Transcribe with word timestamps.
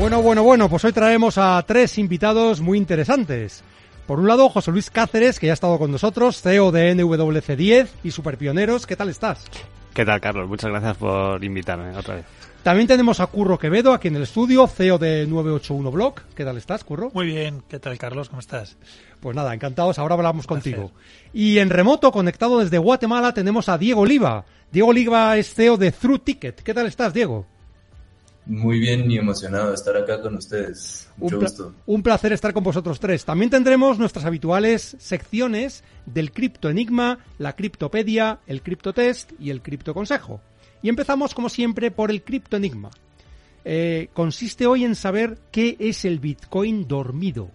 Bueno, 0.00 0.22
bueno, 0.22 0.42
bueno, 0.42 0.70
pues 0.70 0.82
hoy 0.86 0.92
traemos 0.92 1.36
a 1.36 1.62
tres 1.66 1.98
invitados 1.98 2.62
muy 2.62 2.78
interesantes. 2.78 3.62
Por 4.06 4.18
un 4.18 4.28
lado, 4.28 4.48
José 4.48 4.70
Luis 4.70 4.90
Cáceres, 4.90 5.38
que 5.38 5.48
ya 5.48 5.52
ha 5.52 5.54
estado 5.54 5.78
con 5.78 5.92
nosotros, 5.92 6.40
CEO 6.40 6.72
de 6.72 6.96
NWC10 6.96 7.86
y 8.02 8.10
Superpioneros. 8.10 8.86
¿Qué 8.86 8.96
tal 8.96 9.10
estás? 9.10 9.44
¿Qué 9.92 10.06
tal, 10.06 10.18
Carlos? 10.22 10.48
Muchas 10.48 10.70
gracias 10.70 10.96
por 10.96 11.44
invitarme 11.44 11.94
otra 11.94 12.14
vez. 12.14 12.24
También 12.62 12.88
tenemos 12.88 13.20
a 13.20 13.26
Curro 13.26 13.58
Quevedo 13.58 13.92
aquí 13.92 14.08
en 14.08 14.16
el 14.16 14.22
estudio, 14.22 14.66
CEO 14.68 14.96
de 14.96 15.26
981 15.26 15.90
Blog. 15.90 16.14
¿Qué 16.34 16.46
tal 16.46 16.56
estás, 16.56 16.82
Curro? 16.82 17.10
Muy 17.12 17.26
bien. 17.26 17.62
¿Qué 17.68 17.78
tal, 17.78 17.98
Carlos? 17.98 18.30
¿Cómo 18.30 18.40
estás? 18.40 18.78
Pues 19.20 19.36
nada, 19.36 19.52
encantados. 19.52 19.98
Ahora 19.98 20.14
hablamos 20.14 20.46
contigo. 20.46 20.92
Y 21.34 21.58
en 21.58 21.68
remoto, 21.68 22.10
conectado 22.10 22.58
desde 22.60 22.78
Guatemala, 22.78 23.34
tenemos 23.34 23.68
a 23.68 23.76
Diego 23.76 24.00
Oliva. 24.00 24.46
Diego 24.72 24.88
Oliva 24.88 25.36
es 25.36 25.52
CEO 25.52 25.76
de 25.76 25.92
Through 25.92 26.24
Ticket. 26.24 26.62
¿Qué 26.62 26.72
tal 26.72 26.86
estás, 26.86 27.12
Diego? 27.12 27.44
Muy 28.50 28.80
bien 28.80 29.08
y 29.08 29.16
emocionado 29.16 29.68
de 29.68 29.76
estar 29.76 29.96
acá 29.96 30.20
con 30.20 30.34
ustedes. 30.34 31.08
Mucho 31.18 31.36
un, 31.36 31.42
gusto. 31.44 31.74
un 31.86 32.02
placer 32.02 32.32
estar 32.32 32.52
con 32.52 32.64
vosotros 32.64 32.98
tres. 32.98 33.24
También 33.24 33.48
tendremos 33.48 33.96
nuestras 33.96 34.24
habituales 34.24 34.96
secciones 34.98 35.84
del 36.04 36.32
Cripto 36.32 36.68
Enigma, 36.68 37.20
la 37.38 37.54
Criptopedia, 37.54 38.40
el 38.48 38.62
Cripto 38.62 38.92
Test 38.92 39.30
y 39.38 39.50
el 39.50 39.62
Cripto 39.62 39.94
Consejo. 39.94 40.40
Y 40.82 40.88
empezamos, 40.88 41.32
como 41.32 41.48
siempre, 41.48 41.92
por 41.92 42.10
el 42.10 42.24
Cripto 42.24 42.56
Enigma. 42.56 42.90
Eh, 43.64 44.08
consiste 44.14 44.66
hoy 44.66 44.84
en 44.84 44.96
saber 44.96 45.38
qué 45.52 45.76
es 45.78 46.04
el 46.04 46.18
Bitcoin 46.18 46.88
dormido. 46.88 47.52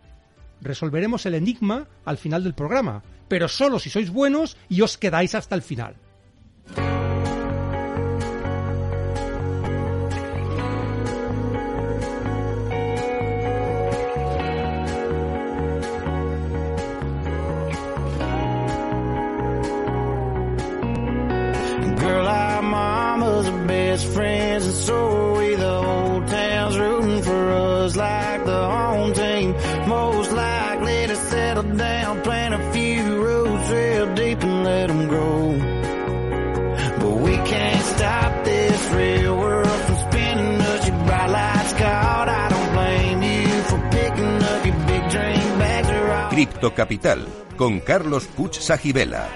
Resolveremos 0.61 1.25
el 1.25 1.33
enigma 1.33 1.89
al 2.05 2.17
final 2.17 2.45
del 2.45 2.53
programa, 2.53 3.03
pero 3.27 3.49
solo 3.49 3.79
si 3.79 3.89
sois 3.89 4.11
buenos 4.11 4.55
y 4.69 4.79
os 4.79 4.97
quedáis 4.97 5.35
hasta 5.35 5.55
el 5.55 5.61
final. 5.61 5.97
Let 34.65 34.87
them 34.87 35.07
grow. 35.07 35.53
But 36.99 37.15
we 37.25 37.35
can't 37.51 37.85
stop 37.95 38.43
this 38.43 38.79
real 38.91 39.37
world 39.37 39.79
from 39.85 39.97
spinning 40.07 40.61
us. 40.61 40.87
Your 40.87 40.97
bright 41.05 41.29
lights 41.29 41.73
caught. 41.73 42.27
I 42.27 42.45
don't 42.49 42.71
blame 42.73 43.21
you 43.21 43.47
for 43.69 43.79
picking 43.95 44.35
up 44.51 44.65
your 44.65 44.79
big 44.89 45.03
dream 45.13 45.59
bags. 45.59 46.33
Cripto 46.33 46.73
Capital, 46.73 47.27
con 47.55 47.79
Carlos 47.79 48.25
Puch 48.27 48.59
Sajibela. 48.59 49.29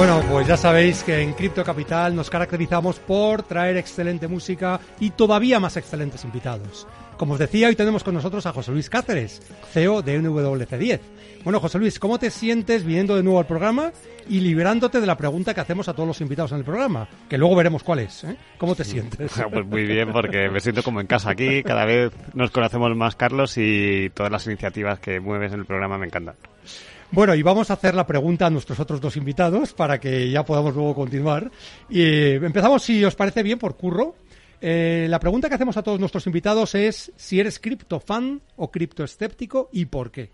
Bueno, 0.00 0.22
pues 0.30 0.46
ya 0.46 0.56
sabéis 0.56 1.02
que 1.02 1.20
en 1.20 1.34
Crypto 1.34 1.62
Capital 1.62 2.16
nos 2.16 2.30
caracterizamos 2.30 2.98
por 2.98 3.42
traer 3.42 3.76
excelente 3.76 4.28
música 4.28 4.80
y 4.98 5.10
todavía 5.10 5.60
más 5.60 5.76
excelentes 5.76 6.24
invitados. 6.24 6.86
Como 7.18 7.34
os 7.34 7.38
decía, 7.38 7.68
hoy 7.68 7.76
tenemos 7.76 8.02
con 8.02 8.14
nosotros 8.14 8.46
a 8.46 8.54
José 8.54 8.72
Luis 8.72 8.88
Cáceres, 8.88 9.42
CEO 9.74 10.00
de 10.00 10.18
NWC10. 10.18 11.00
Bueno, 11.44 11.60
José 11.60 11.78
Luis, 11.78 11.98
¿cómo 11.98 12.18
te 12.18 12.30
sientes 12.30 12.82
viniendo 12.82 13.14
de 13.14 13.22
nuevo 13.22 13.40
al 13.40 13.46
programa 13.46 13.92
y 14.26 14.40
liberándote 14.40 15.02
de 15.02 15.06
la 15.06 15.18
pregunta 15.18 15.52
que 15.52 15.60
hacemos 15.60 15.86
a 15.90 15.92
todos 15.92 16.06
los 16.06 16.20
invitados 16.22 16.52
en 16.52 16.58
el 16.58 16.64
programa? 16.64 17.06
Que 17.28 17.36
luego 17.36 17.54
veremos 17.54 17.82
cuál 17.82 17.98
es. 17.98 18.24
¿eh? 18.24 18.34
¿Cómo 18.56 18.74
te 18.74 18.84
sientes? 18.84 19.30
Pues 19.50 19.66
muy 19.66 19.84
bien, 19.84 20.12
porque 20.12 20.48
me 20.48 20.60
siento 20.60 20.82
como 20.82 21.02
en 21.02 21.08
casa 21.08 21.32
aquí. 21.32 21.62
Cada 21.62 21.84
vez 21.84 22.10
nos 22.32 22.50
conocemos 22.50 22.96
más, 22.96 23.16
Carlos, 23.16 23.58
y 23.58 24.08
todas 24.14 24.32
las 24.32 24.46
iniciativas 24.46 24.98
que 24.98 25.20
mueves 25.20 25.52
en 25.52 25.60
el 25.60 25.66
programa 25.66 25.98
me 25.98 26.06
encantan. 26.06 26.36
Bueno, 27.12 27.34
y 27.34 27.42
vamos 27.42 27.70
a 27.70 27.74
hacer 27.74 27.94
la 27.96 28.06
pregunta 28.06 28.46
a 28.46 28.50
nuestros 28.50 28.78
otros 28.78 29.00
dos 29.00 29.16
invitados 29.16 29.72
para 29.72 29.98
que 29.98 30.30
ya 30.30 30.44
podamos 30.44 30.74
luego 30.74 30.94
continuar. 30.94 31.50
Y 31.88 32.02
eh, 32.02 32.34
empezamos, 32.36 32.84
si 32.84 33.04
os 33.04 33.16
parece 33.16 33.42
bien, 33.42 33.58
por 33.58 33.76
Curro. 33.76 34.14
Eh, 34.60 35.06
la 35.10 35.18
pregunta 35.18 35.48
que 35.48 35.56
hacemos 35.56 35.76
a 35.76 35.82
todos 35.82 35.98
nuestros 35.98 36.26
invitados 36.26 36.76
es 36.76 37.10
si 37.16 37.40
eres 37.40 37.58
criptofan 37.58 38.42
o 38.56 38.70
criptoescéptico 38.70 39.70
y 39.72 39.86
por 39.86 40.12
qué. 40.12 40.30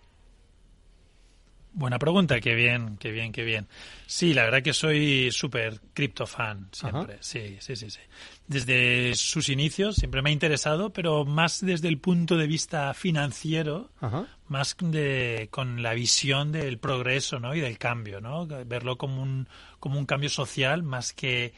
Buena 1.79 1.99
pregunta, 1.99 2.41
qué 2.41 2.55
bien, 2.55 2.97
qué 2.97 3.11
bien, 3.11 3.33
qué 3.33 3.45
bien. 3.45 3.69
Sí, 4.07 4.33
la 4.33 4.45
verdad 4.45 4.63
que 4.63 4.73
soy 4.73 5.31
súper 5.31 5.79
criptofan 5.93 6.71
siempre. 6.73 7.15
Ajá. 7.17 7.19
Sí, 7.23 7.59
sí, 7.61 7.77
sí, 7.77 7.91
sí. 7.91 8.01
Desde 8.47 9.15
sus 9.15 9.51
inicios 9.51 9.97
siempre 9.97 10.23
me 10.23 10.31
ha 10.31 10.33
interesado, 10.33 10.89
pero 10.89 11.27
más 11.27 11.61
desde 11.61 11.89
el 11.89 11.99
punto 11.99 12.39
de 12.39 12.47
vista 12.47 12.95
financiero, 12.95 13.91
Ajá. 14.01 14.27
más 14.49 14.75
de 14.81 15.49
con 15.51 15.83
la 15.83 15.93
visión 15.93 16.51
del 16.51 16.79
progreso, 16.79 17.41
¿no? 17.41 17.55
Y 17.55 17.61
del 17.61 17.77
cambio, 17.77 18.23
¿no? 18.23 18.47
Verlo 18.47 18.97
como 18.97 19.23
un 19.23 19.47
como 19.79 19.99
un 19.99 20.07
cambio 20.07 20.31
social 20.31 20.83
más 20.83 21.13
que 21.13 21.53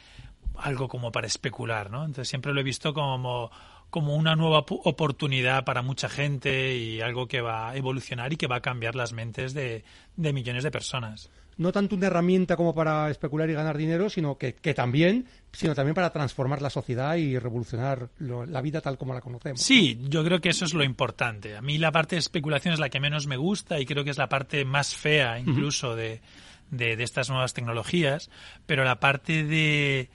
algo 0.57 0.89
como 0.89 1.13
para 1.13 1.27
especular, 1.27 1.89
¿no? 1.89 1.99
Entonces 2.03 2.27
siempre 2.27 2.53
lo 2.53 2.59
he 2.59 2.63
visto 2.63 2.93
como 2.93 3.51
como 3.89 4.15
una 4.15 4.35
nueva 4.35 4.59
oportunidad 4.67 5.63
para 5.65 5.81
mucha 5.81 6.09
gente 6.09 6.75
y 6.77 7.01
algo 7.01 7.27
que 7.27 7.41
va 7.41 7.69
a 7.69 7.75
evolucionar 7.75 8.31
y 8.33 8.37
que 8.37 8.47
va 8.47 8.57
a 8.57 8.61
cambiar 8.61 8.95
las 8.95 9.13
mentes 9.13 9.53
de, 9.53 9.83
de 10.15 10.33
millones 10.33 10.63
de 10.63 10.71
personas. 10.71 11.29
No 11.57 11.73
tanto 11.73 11.95
una 11.97 12.07
herramienta 12.07 12.55
como 12.55 12.73
para 12.73 13.09
especular 13.09 13.49
y 13.49 13.53
ganar 13.53 13.75
dinero, 13.77 14.09
sino 14.09 14.37
que, 14.37 14.53
que 14.53 14.73
también, 14.73 15.25
sino 15.51 15.75
también 15.75 15.93
para 15.93 16.09
transformar 16.13 16.61
la 16.61 16.69
sociedad 16.69 17.15
y 17.17 17.37
revolucionar 17.37 18.09
lo- 18.19 18.45
la 18.45 18.61
vida 18.61 18.79
tal 18.79 18.97
como 18.97 19.13
la 19.13 19.19
conocemos. 19.19 19.61
Sí, 19.61 19.99
yo 20.07 20.23
creo 20.23 20.39
que 20.39 20.49
eso 20.49 20.63
es 20.63 20.73
lo 20.73 20.85
importante. 20.85 21.57
A 21.57 21.61
mí 21.61 21.77
la 21.77 21.91
parte 21.91 22.15
de 22.15 22.19
especulación 22.19 22.73
es 22.73 22.79
la 22.79 22.89
que 22.89 23.01
menos 23.01 23.27
me 23.27 23.35
gusta 23.35 23.77
y 23.79 23.85
creo 23.85 24.05
que 24.05 24.11
es 24.11 24.17
la 24.17 24.29
parte 24.29 24.63
más 24.63 24.95
fea 24.95 25.37
incluso 25.37 25.97
de, 25.97 26.21
de, 26.71 26.95
de 26.95 27.03
estas 27.03 27.29
nuevas 27.29 27.53
tecnologías, 27.53 28.29
pero 28.65 28.85
la 28.85 29.01
parte 29.01 29.43
de, 29.43 30.09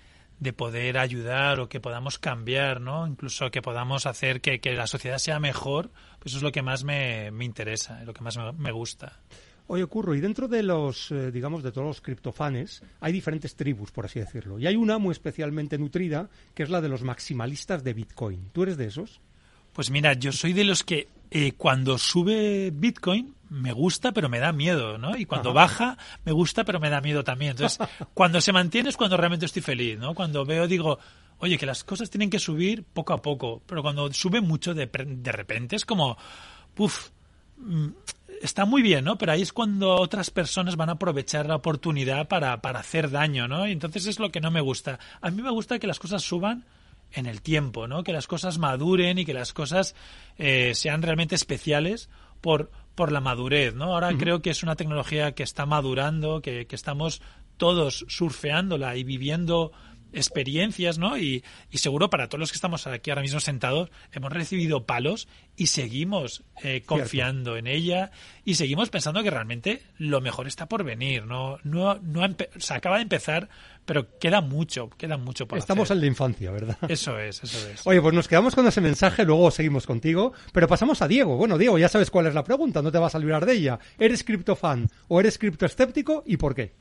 de 0.44 0.52
poder 0.52 0.99
ayudar 0.99 1.58
o 1.58 1.69
que 1.69 1.81
podamos 1.81 2.19
cambiar, 2.19 2.81
¿no? 2.81 3.06
Incluso 3.08 3.50
que 3.50 3.62
podamos 3.62 4.06
hacer 4.06 4.41
que, 4.41 4.61
que 4.61 4.75
la 4.75 4.87
sociedad 4.87 5.19
sea 5.19 5.41
mejor, 5.41 5.91
pues 6.20 6.32
eso 6.32 6.37
es 6.37 6.43
lo 6.43 6.52
que 6.52 6.62
más 6.62 6.85
me, 6.85 7.32
me 7.32 7.44
interesa, 7.44 8.05
lo 8.05 8.14
que 8.14 8.23
más 8.23 8.37
me, 8.37 8.52
me 8.52 8.70
gusta. 8.70 9.19
Oye, 9.67 9.87
Curro, 9.87 10.14
y 10.14 10.20
dentro 10.20 10.46
de 10.46 10.62
los, 10.62 11.11
eh, 11.11 11.32
digamos, 11.32 11.62
de 11.62 11.73
todos 11.73 11.87
los 11.87 12.00
criptofanes, 12.02 12.82
hay 13.00 13.12
diferentes 13.12 13.56
tribus, 13.56 13.91
por 13.91 14.05
así 14.05 14.20
decirlo. 14.20 14.58
Y 14.58 14.67
hay 14.67 14.76
una 14.76 14.99
muy 14.99 15.12
especialmente 15.12 15.79
nutrida, 15.79 16.29
que 16.55 16.62
es 16.62 16.69
la 16.69 16.82
de 16.82 16.91
los 16.91 17.02
maximalistas 17.02 17.82
de 17.82 17.94
Bitcoin. 17.94 18.50
¿Tú 18.52 18.64
eres 18.64 18.76
de 18.76 18.85
esos? 18.85 19.23
Pues 19.73 19.91
mira, 19.91 20.12
yo 20.12 20.31
soy 20.32 20.52
de 20.52 20.64
los 20.64 20.85
que 20.85 21.08
eh, 21.31 21.52
cuando 21.56 21.96
sube 21.96 22.70
Bitcoin 22.75 23.35
me 23.54 23.72
gusta, 23.72 24.12
pero 24.12 24.28
me 24.28 24.40
da 24.40 24.52
miedo, 24.52 24.98
¿no? 24.98 25.16
Y 25.16 25.26
cuando 25.26 25.50
Ajá. 25.50 25.60
baja 25.60 25.98
me 26.24 26.32
gusta, 26.32 26.64
pero 26.64 26.80
me 26.80 26.90
da 26.90 27.00
miedo 27.00 27.22
también. 27.22 27.52
Entonces, 27.52 27.78
cuando 28.14 28.40
se 28.40 28.52
mantiene 28.52 28.88
es 28.88 28.96
cuando 28.96 29.16
realmente 29.16 29.46
estoy 29.46 29.62
feliz, 29.62 29.98
¿no? 29.98 30.14
Cuando 30.14 30.44
veo, 30.44 30.66
digo, 30.66 30.98
oye, 31.38 31.56
que 31.56 31.66
las 31.66 31.84
cosas 31.84 32.10
tienen 32.10 32.30
que 32.30 32.38
subir 32.38 32.84
poco 32.84 33.12
a 33.12 33.22
poco, 33.22 33.62
pero 33.66 33.82
cuando 33.82 34.12
sube 34.12 34.40
mucho 34.40 34.74
de, 34.74 34.86
de 34.86 35.32
repente 35.32 35.76
es 35.76 35.84
como, 35.84 36.18
puf, 36.74 37.10
mm, 37.58 37.88
está 38.42 38.64
muy 38.64 38.82
bien, 38.82 39.04
¿no? 39.04 39.16
Pero 39.16 39.32
ahí 39.32 39.42
es 39.42 39.52
cuando 39.52 39.94
otras 39.94 40.30
personas 40.30 40.74
van 40.76 40.88
a 40.88 40.92
aprovechar 40.92 41.46
la 41.46 41.56
oportunidad 41.56 42.26
para, 42.26 42.60
para 42.60 42.80
hacer 42.80 43.10
daño, 43.10 43.46
¿no? 43.46 43.68
Y 43.68 43.72
entonces 43.72 44.06
es 44.06 44.18
lo 44.18 44.32
que 44.32 44.40
no 44.40 44.50
me 44.50 44.60
gusta. 44.60 44.98
A 45.20 45.30
mí 45.30 45.42
me 45.42 45.50
gusta 45.50 45.78
que 45.78 45.86
las 45.86 46.00
cosas 46.00 46.22
suban 46.22 46.64
en 47.12 47.26
el 47.26 47.40
tiempo, 47.40 47.86
¿no? 47.86 48.02
Que 48.02 48.12
las 48.12 48.26
cosas 48.26 48.58
maduren 48.58 49.18
y 49.18 49.24
que 49.24 49.34
las 49.34 49.52
cosas 49.52 49.94
eh, 50.38 50.74
sean 50.74 51.02
realmente 51.02 51.36
especiales 51.36 52.08
por, 52.44 52.70
por 52.94 53.11
la 53.11 53.23
madurez, 53.23 53.75
¿no? 53.75 53.94
Ahora 53.94 54.14
creo 54.19 54.43
que 54.43 54.50
es 54.50 54.62
una 54.62 54.76
tecnología 54.76 55.32
que 55.32 55.43
está 55.43 55.64
madurando, 55.64 56.43
que, 56.43 56.67
que 56.67 56.76
estamos 56.76 57.23
todos 57.56 58.05
surfeándola 58.06 58.96
y 58.96 59.02
viviendo 59.02 59.73
experiencias, 60.14 60.99
¿no? 60.99 61.19
Y, 61.19 61.44
y 61.70 61.78
seguro 61.78 62.11
para 62.11 62.28
todos 62.28 62.40
los 62.40 62.50
que 62.52 62.56
estamos 62.56 62.87
aquí 62.87 63.11
ahora 63.11 63.22
mismo 63.22 63.40
sentados 63.40 63.90
hemos 64.12 64.32
recibido 64.32 64.84
palos 64.84 65.28
y 65.56 65.66
seguimos 65.69 66.43
eh, 66.62 66.82
confiando 66.84 67.56
en 67.56 67.66
ella 67.66 68.11
y 68.44 68.55
seguimos 68.55 68.90
pensando 68.90 69.22
que 69.22 69.31
realmente 69.31 69.82
lo 69.99 70.20
mejor 70.20 70.46
está 70.46 70.66
por 70.66 70.84
venir, 70.84 71.25
no, 71.26 71.58
no, 71.62 71.96
no 71.96 72.22
se 72.56 72.75
acaba 72.75 72.96
de 72.96 73.02
empezar, 73.02 73.49
pero 73.84 74.19
queda 74.19 74.40
mucho, 74.40 74.88
queda 74.90 75.16
mucho 75.16 75.46
por 75.46 75.58
Estamos 75.58 75.87
hacer. 75.87 75.96
en 75.96 76.00
la 76.00 76.06
infancia, 76.06 76.50
¿verdad? 76.50 76.78
Eso 76.88 77.19
es, 77.19 77.43
eso 77.44 77.69
es. 77.69 77.87
Oye, 77.87 78.00
pues 78.00 78.14
nos 78.14 78.28
quedamos 78.28 78.55
con 78.55 78.67
ese 78.67 78.81
mensaje, 78.81 79.25
luego 79.25 79.50
seguimos 79.50 79.87
contigo, 79.87 80.32
pero 80.52 80.67
pasamos 80.69 81.02
a 81.02 81.08
Diego. 81.08 81.37
Bueno, 81.37 81.58
Diego, 81.58 81.78
ya 81.78 81.88
sabes 81.88 82.10
cuál 82.10 82.26
es 82.26 82.34
la 82.34 82.44
pregunta, 82.44 82.82
no 82.82 82.90
te 82.90 82.99
vas 82.99 83.14
a 83.14 83.19
librar 83.19 83.44
de 83.46 83.52
ella. 83.55 83.78
¿Eres 83.99 84.25
criptofan 84.25 84.88
o 85.08 85.20
eres 85.20 85.38
criptoescéptico 85.38 86.22
y 86.26 86.37
por 86.37 86.55
qué? 86.55 86.72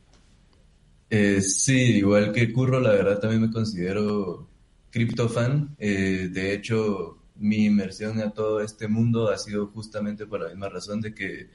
Eh, 1.10 1.42
sí, 1.42 1.98
igual 1.98 2.32
que 2.32 2.52
Curro, 2.52 2.80
la 2.80 2.92
verdad 2.92 3.20
también 3.20 3.44
me 3.44 3.52
considero 3.52 4.48
criptofan. 4.90 5.76
Eh, 5.80 6.30
de 6.32 6.54
hecho, 6.54 7.18
mi 7.36 7.66
inmersión 7.66 8.20
a 8.20 8.32
todo 8.32 8.62
este 8.62 8.88
mundo 8.88 9.30
ha 9.30 9.38
sido 9.38 9.68
justamente 9.68 10.26
por 10.26 10.42
la 10.42 10.50
misma 10.50 10.70
razón 10.70 11.02
de 11.02 11.14
que 11.14 11.50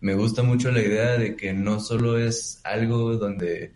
me 0.00 0.14
gusta 0.14 0.42
mucho 0.42 0.70
la 0.72 0.82
idea 0.82 1.16
de 1.16 1.36
que 1.36 1.52
no 1.52 1.80
solo 1.80 2.18
es 2.18 2.60
algo 2.64 3.16
donde 3.16 3.72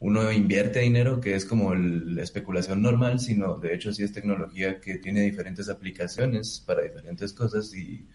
uno 0.00 0.32
invierte 0.32 0.80
dinero, 0.80 1.20
que 1.20 1.34
es 1.34 1.44
como 1.44 1.74
la 1.74 2.22
especulación 2.22 2.82
normal, 2.82 3.20
sino 3.20 3.58
de 3.58 3.74
hecho 3.74 3.92
sí 3.92 4.02
es 4.02 4.12
tecnología 4.12 4.80
que 4.80 4.98
tiene 4.98 5.22
diferentes 5.22 5.68
aplicaciones 5.68 6.62
para 6.66 6.82
diferentes 6.82 7.32
cosas 7.32 7.74
y 7.74 8.06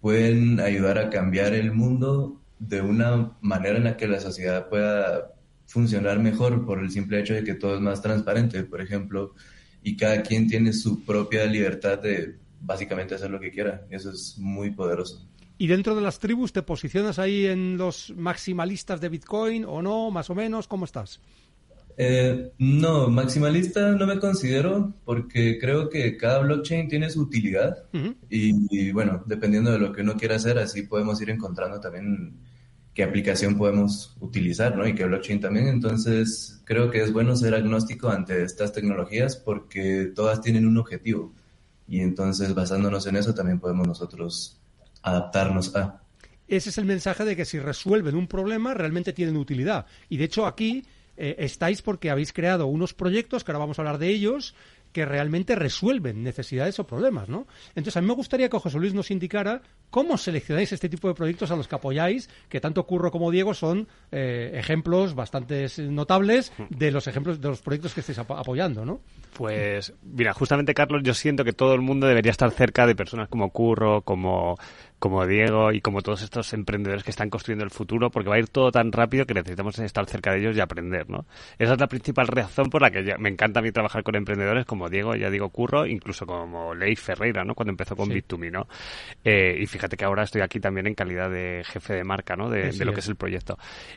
pueden 0.00 0.58
ayudar 0.58 0.98
a 0.98 1.10
cambiar 1.10 1.52
el 1.54 1.72
mundo 1.72 2.40
de 2.58 2.80
una 2.80 3.36
manera 3.40 3.76
en 3.76 3.84
la 3.84 3.96
que 3.96 4.08
la 4.08 4.20
sociedad 4.20 4.68
pueda 4.68 5.34
funcionar 5.68 6.18
mejor 6.18 6.64
por 6.64 6.80
el 6.80 6.90
simple 6.90 7.20
hecho 7.20 7.34
de 7.34 7.44
que 7.44 7.54
todo 7.54 7.76
es 7.76 7.80
más 7.80 8.02
transparente, 8.02 8.64
por 8.64 8.80
ejemplo, 8.80 9.34
y 9.82 9.96
cada 9.96 10.22
quien 10.22 10.48
tiene 10.48 10.72
su 10.72 11.04
propia 11.04 11.44
libertad 11.44 11.98
de 11.98 12.36
básicamente 12.60 13.14
hacer 13.14 13.30
lo 13.30 13.38
que 13.38 13.50
quiera. 13.50 13.86
Eso 13.90 14.10
es 14.10 14.36
muy 14.38 14.70
poderoso. 14.70 15.28
¿Y 15.58 15.66
dentro 15.66 15.94
de 15.94 16.00
las 16.00 16.18
tribus 16.18 16.52
te 16.52 16.62
posicionas 16.62 17.18
ahí 17.18 17.46
en 17.46 17.76
los 17.76 18.14
maximalistas 18.16 19.00
de 19.00 19.08
Bitcoin 19.10 19.64
o 19.64 19.82
no, 19.82 20.10
más 20.10 20.30
o 20.30 20.34
menos? 20.34 20.66
¿Cómo 20.66 20.84
estás? 20.84 21.20
Eh, 22.00 22.52
no, 22.58 23.08
maximalista 23.08 23.90
no 23.90 24.06
me 24.06 24.20
considero 24.20 24.94
porque 25.04 25.58
creo 25.58 25.90
que 25.90 26.16
cada 26.16 26.38
blockchain 26.38 26.88
tiene 26.88 27.10
su 27.10 27.22
utilidad 27.22 27.76
y, 28.30 28.92
bueno, 28.92 29.24
dependiendo 29.26 29.72
de 29.72 29.80
lo 29.80 29.92
que 29.92 30.02
uno 30.02 30.16
quiera 30.16 30.36
hacer, 30.36 30.58
así 30.58 30.82
podemos 30.82 31.20
ir 31.20 31.30
encontrando 31.30 31.80
también 31.80 32.36
qué 32.98 33.04
aplicación 33.04 33.56
podemos 33.56 34.16
utilizar, 34.18 34.76
¿no? 34.76 34.84
Y 34.84 34.92
qué 34.92 35.04
blockchain 35.04 35.40
también. 35.40 35.68
Entonces, 35.68 36.60
creo 36.64 36.90
que 36.90 37.00
es 37.00 37.12
bueno 37.12 37.36
ser 37.36 37.54
agnóstico 37.54 38.08
ante 38.08 38.42
estas 38.42 38.72
tecnologías 38.72 39.36
porque 39.36 40.10
todas 40.16 40.40
tienen 40.40 40.66
un 40.66 40.78
objetivo 40.78 41.32
y 41.86 42.00
entonces 42.00 42.56
basándonos 42.56 43.06
en 43.06 43.14
eso 43.14 43.32
también 43.34 43.60
podemos 43.60 43.86
nosotros 43.86 44.60
adaptarnos 45.00 45.76
a. 45.76 46.02
Ese 46.48 46.70
es 46.70 46.78
el 46.78 46.86
mensaje 46.86 47.24
de 47.24 47.36
que 47.36 47.44
si 47.44 47.60
resuelven 47.60 48.16
un 48.16 48.26
problema, 48.26 48.74
realmente 48.74 49.12
tienen 49.12 49.36
utilidad. 49.36 49.86
Y 50.08 50.16
de 50.16 50.24
hecho 50.24 50.44
aquí 50.44 50.84
eh, 51.16 51.36
estáis 51.38 51.82
porque 51.82 52.10
habéis 52.10 52.32
creado 52.32 52.66
unos 52.66 52.94
proyectos, 52.94 53.44
que 53.44 53.52
ahora 53.52 53.60
vamos 53.60 53.78
a 53.78 53.82
hablar 53.82 53.98
de 53.98 54.08
ellos, 54.08 54.56
que 54.92 55.04
realmente 55.04 55.54
resuelven 55.54 56.24
necesidades 56.24 56.80
o 56.80 56.86
problemas, 56.88 57.28
¿no? 57.28 57.46
Entonces 57.76 57.96
a 57.96 58.00
mí 58.00 58.08
me 58.08 58.14
gustaría 58.14 58.48
que 58.48 58.58
José 58.58 58.76
Luis 58.80 58.92
nos 58.92 59.12
indicara 59.12 59.62
cómo 59.90 60.16
seleccionáis 60.18 60.72
este 60.72 60.88
tipo 60.88 61.08
de 61.08 61.14
proyectos 61.14 61.50
a 61.50 61.56
los 61.56 61.66
que 61.68 61.74
apoyáis, 61.74 62.28
que 62.48 62.60
tanto 62.60 62.84
Curro 62.86 63.10
como 63.10 63.30
Diego 63.30 63.54
son 63.54 63.88
eh, 64.12 64.52
ejemplos 64.54 65.14
bastante 65.14 65.66
notables 65.88 66.52
de 66.70 66.90
los 66.90 67.06
ejemplos 67.06 67.40
de 67.40 67.48
los 67.48 67.60
proyectos 67.62 67.94
que 67.94 68.00
estáis 68.00 68.18
apo- 68.18 68.36
apoyando, 68.38 68.84
¿no? 68.84 69.00
Pues, 69.36 69.92
mira, 70.02 70.32
justamente, 70.32 70.74
Carlos, 70.74 71.02
yo 71.04 71.14
siento 71.14 71.44
que 71.44 71.52
todo 71.52 71.74
el 71.74 71.80
mundo 71.80 72.06
debería 72.06 72.30
estar 72.32 72.50
cerca 72.50 72.86
de 72.86 72.94
personas 72.96 73.28
como 73.28 73.50
Curro, 73.50 74.02
como, 74.02 74.58
como 74.98 75.24
Diego 75.26 75.70
y 75.72 75.80
como 75.80 76.02
todos 76.02 76.22
estos 76.22 76.52
emprendedores 76.54 77.04
que 77.04 77.10
están 77.10 77.30
construyendo 77.30 77.64
el 77.64 77.70
futuro, 77.70 78.10
porque 78.10 78.28
va 78.30 78.34
a 78.36 78.38
ir 78.40 78.48
todo 78.48 78.72
tan 78.72 78.90
rápido 78.90 79.26
que 79.26 79.34
necesitamos 79.34 79.78
estar 79.78 80.06
cerca 80.06 80.32
de 80.32 80.40
ellos 80.40 80.56
y 80.56 80.60
aprender, 80.60 81.08
¿no? 81.08 81.24
Esa 81.58 81.74
es 81.74 81.78
la 81.80 81.86
principal 81.86 82.26
razón 82.26 82.68
por 82.68 82.82
la 82.82 82.90
que 82.90 83.14
me 83.18 83.28
encanta 83.28 83.60
a 83.60 83.62
mí 83.62 83.70
trabajar 83.70 84.02
con 84.02 84.16
emprendedores 84.16 84.64
como 84.66 84.88
Diego, 84.88 85.14
ya 85.14 85.30
digo 85.30 85.50
Curro, 85.50 85.86
incluso 85.86 86.26
como 86.26 86.74
Leif 86.74 87.00
Ferreira, 87.00 87.44
¿no? 87.44 87.54
Cuando 87.54 87.70
empezó 87.70 87.94
con 87.94 88.08
Sí. 88.08 88.14
Bit2Me, 88.14 88.50
¿no? 88.50 88.66
Eh, 89.24 89.56
y 89.60 89.66
fíjate 89.78 89.96
que 89.96 90.04
ahora 90.04 90.24
estoy 90.24 90.40
aquí 90.42 90.58
también 90.60 90.86
en 90.88 90.94
calidad 90.94 91.30
de 91.30 91.62
jefe 91.64 91.94
de 91.94 92.04
marca, 92.04 92.34
¿no? 92.36 92.50
De, 92.50 92.72
lo 92.84 92.92
que 92.92 93.00
es. 93.00 93.08
el 93.08 93.16
proyecto. 93.16 93.56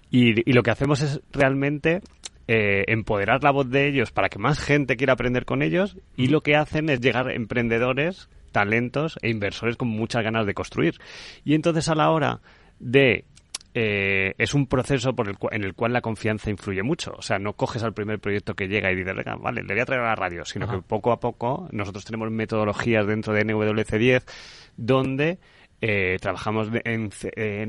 Y, 0.10 0.50
y 0.50 0.54
lo 0.54 0.62
que 0.64 0.72
hacemos 0.72 1.02
es 1.02 1.22
realmente 1.32 2.02
eh, 2.48 2.84
empoderar 2.88 3.44
la 3.44 3.52
voz 3.52 3.70
de 3.70 3.88
ellos 3.88 4.12
para 4.12 4.30
que 4.30 4.38
más 4.40 4.60
gente 4.60 4.96
quiera 4.96 5.14
aprender 5.14 5.46
con 5.46 5.62
ellos 5.62 5.98
y 6.16 6.28
lo 6.28 6.42
que 6.42 6.56
hacen 6.56 6.90
es 6.90 7.02
llegar 7.02 7.32
emprendedores, 7.32 8.30
talentos 8.52 9.18
e 9.22 9.30
inversores 9.30 9.76
con 9.78 9.88
muchas 9.88 10.24
ganas 10.24 10.46
de 10.46 10.54
construir. 10.54 10.96
Y 11.44 11.56
entonces 11.56 11.90
a 11.90 11.96
la 11.96 12.12
hora 12.12 12.42
de... 12.80 13.26
eh, 13.74 14.34
es 14.38 14.54
un 14.54 14.68
proceso 14.68 15.14
por 15.16 15.30
el 15.30 15.38
cua- 15.38 15.50
en 15.54 15.64
el 15.64 15.74
cual 15.74 15.94
la 15.94 16.02
confianza 16.02 16.50
influye 16.50 16.84
mucho. 16.84 17.14
O 17.18 17.22
sea, 17.22 17.40
no 17.40 17.54
coges 17.54 17.84
al 17.84 17.94
primer 17.94 18.20
proyecto 18.20 18.54
que 18.54 18.68
llega 18.68 18.92
y 18.92 18.96
dices, 18.96 19.16
venga, 19.16 19.36
vale, 19.38 19.62
le 19.64 19.74
voy 19.74 19.82
a 19.82 19.86
traer 19.86 20.02
a 20.02 20.08
la 20.10 20.16
radio, 20.16 20.44
sino 20.44 20.66
Ajá. 20.66 20.76
que 20.76 20.82
poco 20.82 21.14
a 21.14 21.20
poco 21.22 21.70
nosotros 21.72 22.04
tenemos 22.04 22.30
metodologías 22.32 23.08
dentro 23.08 23.32
de 23.34 23.46
NWC10 23.46 24.24
donde 24.76 25.40
eh, 25.82 26.18
trabajamos 26.22 26.70
en, 26.86 27.12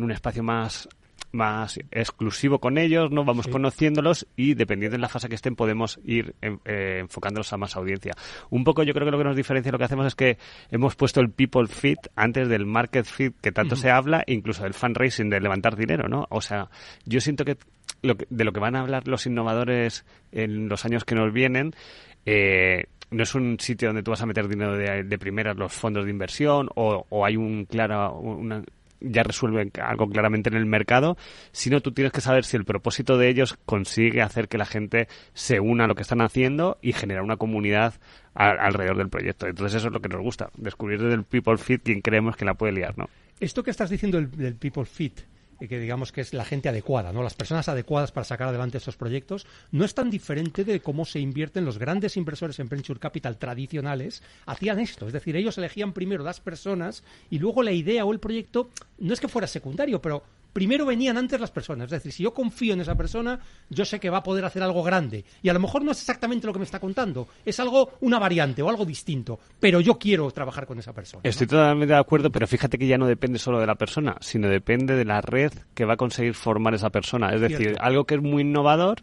un 0.02 0.10
espacio 0.12 0.42
más 0.42 0.88
más 1.34 1.78
exclusivo 1.90 2.58
con 2.58 2.76
ellos, 2.76 3.10
no 3.10 3.24
vamos 3.24 3.46
Sí. 3.46 3.50
conociéndolos 3.52 4.26
y 4.36 4.52
dependiendo 4.52 4.96
de 4.98 5.00
la 5.00 5.08
fase 5.08 5.30
que 5.30 5.34
estén 5.34 5.56
podemos 5.56 5.98
ir 6.04 6.34
en- 6.42 6.60
eh, 6.66 6.98
enfocándolos 7.00 7.50
a 7.54 7.56
más 7.56 7.74
audiencia. 7.74 8.12
Un 8.50 8.64
poco 8.64 8.82
yo 8.82 8.92
creo 8.92 9.06
que 9.06 9.12
lo 9.12 9.16
que 9.16 9.24
nos 9.24 9.34
diferencia 9.36 9.72
lo 9.72 9.78
que 9.78 9.84
hacemos 9.84 10.04
es 10.06 10.14
que 10.14 10.36
hemos 10.70 10.94
puesto 10.94 11.20
el 11.22 11.30
people 11.30 11.66
fit 11.68 11.96
antes 12.16 12.48
del 12.50 12.66
market 12.66 13.06
fit 13.06 13.34
que 13.40 13.50
tanto 13.50 13.76
se 13.76 13.88
habla, 13.90 14.22
incluso 14.26 14.64
del 14.64 14.74
fundraising 14.74 15.30
de 15.30 15.40
levantar 15.40 15.74
dinero, 15.74 16.06
¿no? 16.06 16.26
O 16.28 16.42
sea, 16.42 16.68
yo 17.06 17.18
siento 17.22 17.46
que, 17.46 17.56
lo 18.02 18.14
que- 18.18 18.26
de 18.28 18.44
lo 18.44 18.52
que 18.52 18.60
van 18.60 18.76
a 18.76 18.80
hablar 18.80 19.08
los 19.08 19.24
innovadores 19.24 20.04
en 20.32 20.68
los 20.68 20.84
años 20.84 21.06
que 21.06 21.14
nos 21.14 21.32
vienen 21.32 21.72
eh, 22.26 22.84
no 23.12 23.22
es 23.22 23.34
un 23.34 23.58
sitio 23.60 23.88
donde 23.88 24.02
tú 24.02 24.10
vas 24.10 24.22
a 24.22 24.26
meter 24.26 24.48
dinero 24.48 24.76
de, 24.76 25.04
de 25.04 25.18
primeras 25.18 25.56
los 25.56 25.72
fondos 25.72 26.04
de 26.04 26.10
inversión 26.10 26.68
o, 26.74 27.24
hay 27.24 27.36
un 27.36 27.66
claro 27.66 28.18
una, 28.18 28.62
ya 29.00 29.22
resuelven 29.22 29.70
algo 29.82 30.08
claramente 30.08 30.48
en 30.48 30.56
el 30.56 30.66
mercado, 30.66 31.16
sino 31.52 31.80
tú 31.80 31.92
tienes 31.92 32.12
que 32.12 32.20
saber 32.20 32.44
si 32.44 32.56
el 32.56 32.64
propósito 32.64 33.18
de 33.18 33.28
ellos 33.28 33.58
consigue 33.66 34.22
hacer 34.22 34.48
que 34.48 34.58
la 34.58 34.64
gente 34.64 35.08
se 35.34 35.60
una 35.60 35.84
a 35.84 35.86
lo 35.86 35.94
que 35.94 36.02
están 36.02 36.20
haciendo 36.20 36.78
y 36.82 36.92
generar 36.92 37.22
una 37.22 37.36
comunidad 37.36 37.94
alrededor 38.34 38.96
del 38.96 39.08
proyecto. 39.08 39.46
Entonces 39.46 39.76
eso 39.76 39.88
es 39.88 39.92
lo 39.92 40.00
que 40.00 40.08
nos 40.08 40.20
gusta, 40.20 40.50
descubrir 40.56 41.00
desde 41.00 41.14
el 41.14 41.24
people 41.24 41.58
fit 41.58 41.82
quién 41.84 42.00
creemos 42.00 42.36
que 42.36 42.44
la 42.44 42.54
puede 42.54 42.72
liar, 42.72 42.96
¿no? 42.96 43.08
Esto 43.40 43.62
que 43.62 43.70
estás 43.70 43.90
diciendo 43.90 44.18
del, 44.18 44.30
del 44.30 44.54
people 44.54 44.84
fit, 44.84 45.20
que 45.68 45.78
digamos 45.78 46.12
que 46.12 46.20
es 46.20 46.34
la 46.34 46.44
gente 46.44 46.68
adecuada, 46.68 47.12
¿no? 47.12 47.22
Las 47.22 47.34
personas 47.34 47.68
adecuadas 47.68 48.12
para 48.12 48.24
sacar 48.24 48.48
adelante 48.48 48.78
estos 48.78 48.96
proyectos, 48.96 49.46
no 49.70 49.84
es 49.84 49.94
tan 49.94 50.10
diferente 50.10 50.64
de 50.64 50.80
cómo 50.80 51.04
se 51.04 51.20
invierten 51.20 51.64
los 51.64 51.78
grandes 51.78 52.16
inversores 52.16 52.58
en 52.58 52.68
venture 52.68 53.00
capital 53.00 53.38
tradicionales, 53.38 54.22
hacían 54.46 54.80
esto, 54.80 55.06
es 55.06 55.12
decir, 55.12 55.36
ellos 55.36 55.58
elegían 55.58 55.92
primero 55.92 56.24
las 56.24 56.40
personas 56.40 57.04
y 57.30 57.38
luego 57.38 57.62
la 57.62 57.72
idea 57.72 58.04
o 58.04 58.12
el 58.12 58.20
proyecto 58.20 58.70
no 58.98 59.12
es 59.12 59.20
que 59.20 59.28
fuera 59.28 59.46
secundario, 59.46 60.00
pero 60.00 60.22
primero 60.52 60.86
venían 60.86 61.16
antes 61.16 61.40
las 61.40 61.50
personas, 61.50 61.86
es 61.86 61.90
decir, 61.90 62.12
si 62.12 62.22
yo 62.22 62.34
confío 62.34 62.74
en 62.74 62.80
esa 62.80 62.94
persona, 62.94 63.40
yo 63.70 63.84
sé 63.84 63.98
que 64.00 64.10
va 64.10 64.18
a 64.18 64.22
poder 64.22 64.44
hacer 64.44 64.62
algo 64.62 64.82
grande 64.82 65.24
y 65.42 65.48
a 65.48 65.52
lo 65.52 65.60
mejor 65.60 65.84
no 65.84 65.92
es 65.92 65.98
exactamente 65.98 66.46
lo 66.46 66.52
que 66.52 66.58
me 66.58 66.64
está 66.64 66.80
contando, 66.80 67.28
es 67.44 67.58
algo 67.60 67.92
una 68.00 68.18
variante 68.18 68.62
o 68.62 68.68
algo 68.68 68.84
distinto, 68.84 69.38
pero 69.58 69.80
yo 69.80 69.98
quiero 69.98 70.30
trabajar 70.30 70.66
con 70.66 70.78
esa 70.78 70.92
persona. 70.92 71.22
¿no? 71.24 71.30
Estoy 71.30 71.46
totalmente 71.46 71.94
de 71.94 72.00
acuerdo, 72.00 72.30
pero 72.30 72.46
fíjate 72.46 72.78
que 72.78 72.86
ya 72.86 72.98
no 72.98 73.06
depende 73.06 73.38
solo 73.38 73.60
de 73.60 73.66
la 73.66 73.74
persona, 73.74 74.16
sino 74.20 74.48
depende 74.48 74.96
de 74.96 75.04
la 75.04 75.20
red 75.20 75.52
que 75.74 75.84
va 75.84 75.94
a 75.94 75.96
conseguir 75.96 76.34
formar 76.34 76.74
esa 76.74 76.90
persona. 76.90 77.34
Es 77.34 77.40
decir, 77.40 77.76
algo 77.80 78.04
que 78.04 78.16
es 78.16 78.22
muy 78.22 78.42
innovador. 78.42 79.02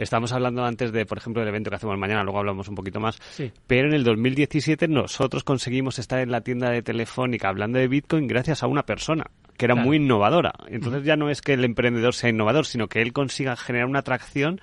Estamos 0.00 0.32
hablando 0.32 0.64
antes 0.64 0.92
de, 0.92 1.04
por 1.04 1.18
ejemplo, 1.18 1.40
del 1.42 1.50
evento 1.50 1.68
que 1.68 1.76
hacemos 1.76 1.98
mañana, 1.98 2.24
luego 2.24 2.38
hablamos 2.38 2.68
un 2.68 2.74
poquito 2.74 3.00
más. 3.00 3.18
Sí. 3.32 3.52
Pero 3.66 3.88
en 3.88 3.94
el 3.94 4.02
2017 4.02 4.88
nosotros 4.88 5.44
conseguimos 5.44 5.98
estar 5.98 6.20
en 6.20 6.30
la 6.30 6.40
tienda 6.40 6.70
de 6.70 6.80
Telefónica 6.80 7.50
hablando 7.50 7.78
de 7.78 7.86
Bitcoin 7.86 8.26
gracias 8.26 8.62
a 8.62 8.66
una 8.66 8.84
persona 8.84 9.24
que 9.58 9.66
era 9.66 9.74
Claro. 9.74 9.88
muy 9.88 9.98
innovadora. 9.98 10.54
Entonces 10.68 11.04
ya 11.04 11.16
no 11.16 11.28
es 11.28 11.42
que 11.42 11.52
el 11.52 11.64
emprendedor 11.66 12.14
sea 12.14 12.30
innovador, 12.30 12.64
sino 12.64 12.88
que 12.88 13.02
él 13.02 13.12
consiga 13.12 13.56
generar 13.56 13.88
una 13.88 13.98
atracción 13.98 14.58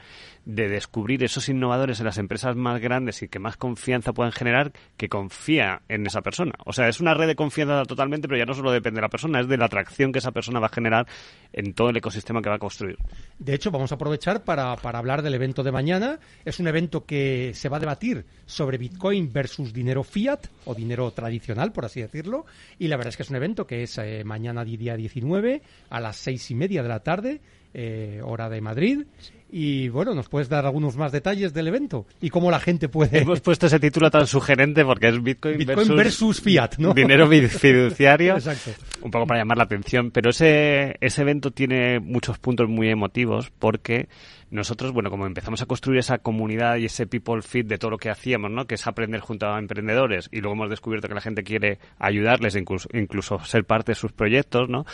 de 0.45 0.69
descubrir 0.69 1.23
esos 1.25 1.49
innovadores 1.49 1.99
en 1.99 2.05
las 2.05 2.17
empresas 2.17 2.55
más 2.55 2.79
grandes 2.79 3.21
y 3.21 3.27
que 3.27 3.37
más 3.37 3.57
confianza 3.57 4.13
puedan 4.13 4.31
generar, 4.31 4.71
que 4.95 5.09
confía 5.09 5.81
en 5.89 6.07
esa 6.07 6.21
persona. 6.21 6.53
O 6.65 6.71
sea, 6.71 6.87
es 6.87 7.01
una 7.01 7.13
red 7.13 7.27
de 7.27 7.35
confianza 7.35 7.83
totalmente, 7.83 8.29
pero 8.29 8.39
ya 8.39 8.45
no 8.45 8.53
solo 8.53 8.71
depende 8.71 8.99
de 8.99 9.01
la 9.01 9.09
persona, 9.09 9.41
es 9.41 9.49
de 9.49 9.57
la 9.57 9.65
atracción 9.65 10.13
que 10.13 10.19
esa 10.19 10.31
persona 10.31 10.61
va 10.61 10.67
a 10.67 10.69
generar 10.69 11.05
en 11.51 11.73
todo 11.73 11.89
el 11.89 11.97
ecosistema 11.97 12.41
que 12.41 12.47
va 12.49 12.55
a 12.55 12.59
construir. 12.59 12.97
De 13.37 13.53
hecho, 13.53 13.71
vamos 13.71 13.91
a 13.91 13.95
aprovechar 13.95 14.45
para, 14.45 14.77
para 14.77 14.99
hablar 14.99 15.21
del 15.27 15.35
evento 15.35 15.61
de 15.61 15.71
mañana. 15.71 16.19
Es 16.45 16.59
un 16.59 16.67
evento 16.67 17.05
que 17.05 17.51
se 17.53 17.67
va 17.69 17.77
a 17.77 17.79
debatir 17.81 18.25
sobre 18.45 18.77
Bitcoin 18.77 19.31
versus 19.31 19.73
dinero 19.73 20.03
fiat 20.03 20.47
o 20.65 20.73
dinero 20.73 21.11
tradicional, 21.11 21.73
por 21.73 21.85
así 21.85 22.01
decirlo. 22.01 22.45
Y 22.79 22.87
la 22.87 22.95
verdad 22.95 23.09
es 23.09 23.17
que 23.17 23.23
es 23.23 23.29
un 23.29 23.35
evento 23.35 23.67
que 23.67 23.83
es 23.83 23.97
eh, 23.97 24.23
mañana 24.23 24.63
día 24.63 24.95
19 24.95 25.61
a 25.89 25.99
las 25.99 26.15
seis 26.15 26.49
y 26.49 26.55
media 26.55 26.81
de 26.81 26.89
la 26.89 27.01
tarde, 27.01 27.41
eh, 27.73 28.21
hora 28.23 28.49
de 28.49 28.61
Madrid. 28.61 29.03
Y 29.49 29.87
bueno, 29.89 30.13
¿nos 30.13 30.27
puedes 30.27 30.49
dar 30.49 30.65
algunos 30.65 30.97
más 30.97 31.11
detalles 31.11 31.53
del 31.53 31.67
evento? 31.67 32.05
Y 32.21 32.29
cómo 32.29 32.51
la 32.51 32.59
gente 32.59 32.89
puede... 32.89 33.19
Hemos 33.19 33.39
puesto 33.41 33.67
ese 33.67 33.79
título 33.79 34.11
tan 34.11 34.27
sugerente 34.27 34.83
porque 34.83 35.07
es 35.07 35.23
Bitcoin, 35.23 35.57
Bitcoin 35.57 35.95
versus, 35.95 36.41
fiat, 36.41 36.71
¿no? 36.79 36.93
dinero 36.93 37.27
fi- 37.29 37.47
fiduciario. 37.47 38.33
Exacto. 38.37 38.71
Un 39.01 39.11
poco 39.11 39.25
para 39.27 39.39
llamar 39.39 39.57
la 39.57 39.63
atención, 39.63 40.11
pero 40.11 40.31
ese, 40.31 40.97
ese 40.99 41.21
evento 41.21 41.51
tiene 41.51 41.99
muchos 41.99 42.39
puntos 42.39 42.67
muy 42.67 42.89
emotivos 42.89 43.49
porque 43.57 44.09
nosotros, 44.49 44.93
bueno, 44.93 45.09
como 45.09 45.25
empezamos 45.27 45.61
a 45.61 45.65
construir 45.65 45.99
esa 45.99 46.19
comunidad 46.19 46.77
y 46.77 46.85
ese 46.85 47.05
people 47.05 47.41
fit 47.41 47.67
de 47.67 47.77
todo 47.77 47.91
lo 47.91 47.97
que 47.97 48.09
hacíamos, 48.09 48.49
¿no? 48.49 48.65
Que 48.65 48.75
es 48.75 48.87
aprender 48.87 49.19
junto 49.19 49.45
a 49.45 49.59
emprendedores 49.59 50.29
y 50.31 50.39
luego 50.39 50.55
hemos 50.55 50.69
descubierto 50.69 51.09
que 51.09 51.15
la 51.15 51.19
gente 51.21 51.43
quiere 51.43 51.79
ayudarles, 51.99 52.55
incluso, 52.55 52.87
incluso 52.93 53.43
ser 53.43 53.65
parte 53.65 53.91
de 53.91 53.95
sus 53.95 54.13
proyectos, 54.13 54.69
¿no? 54.69 54.85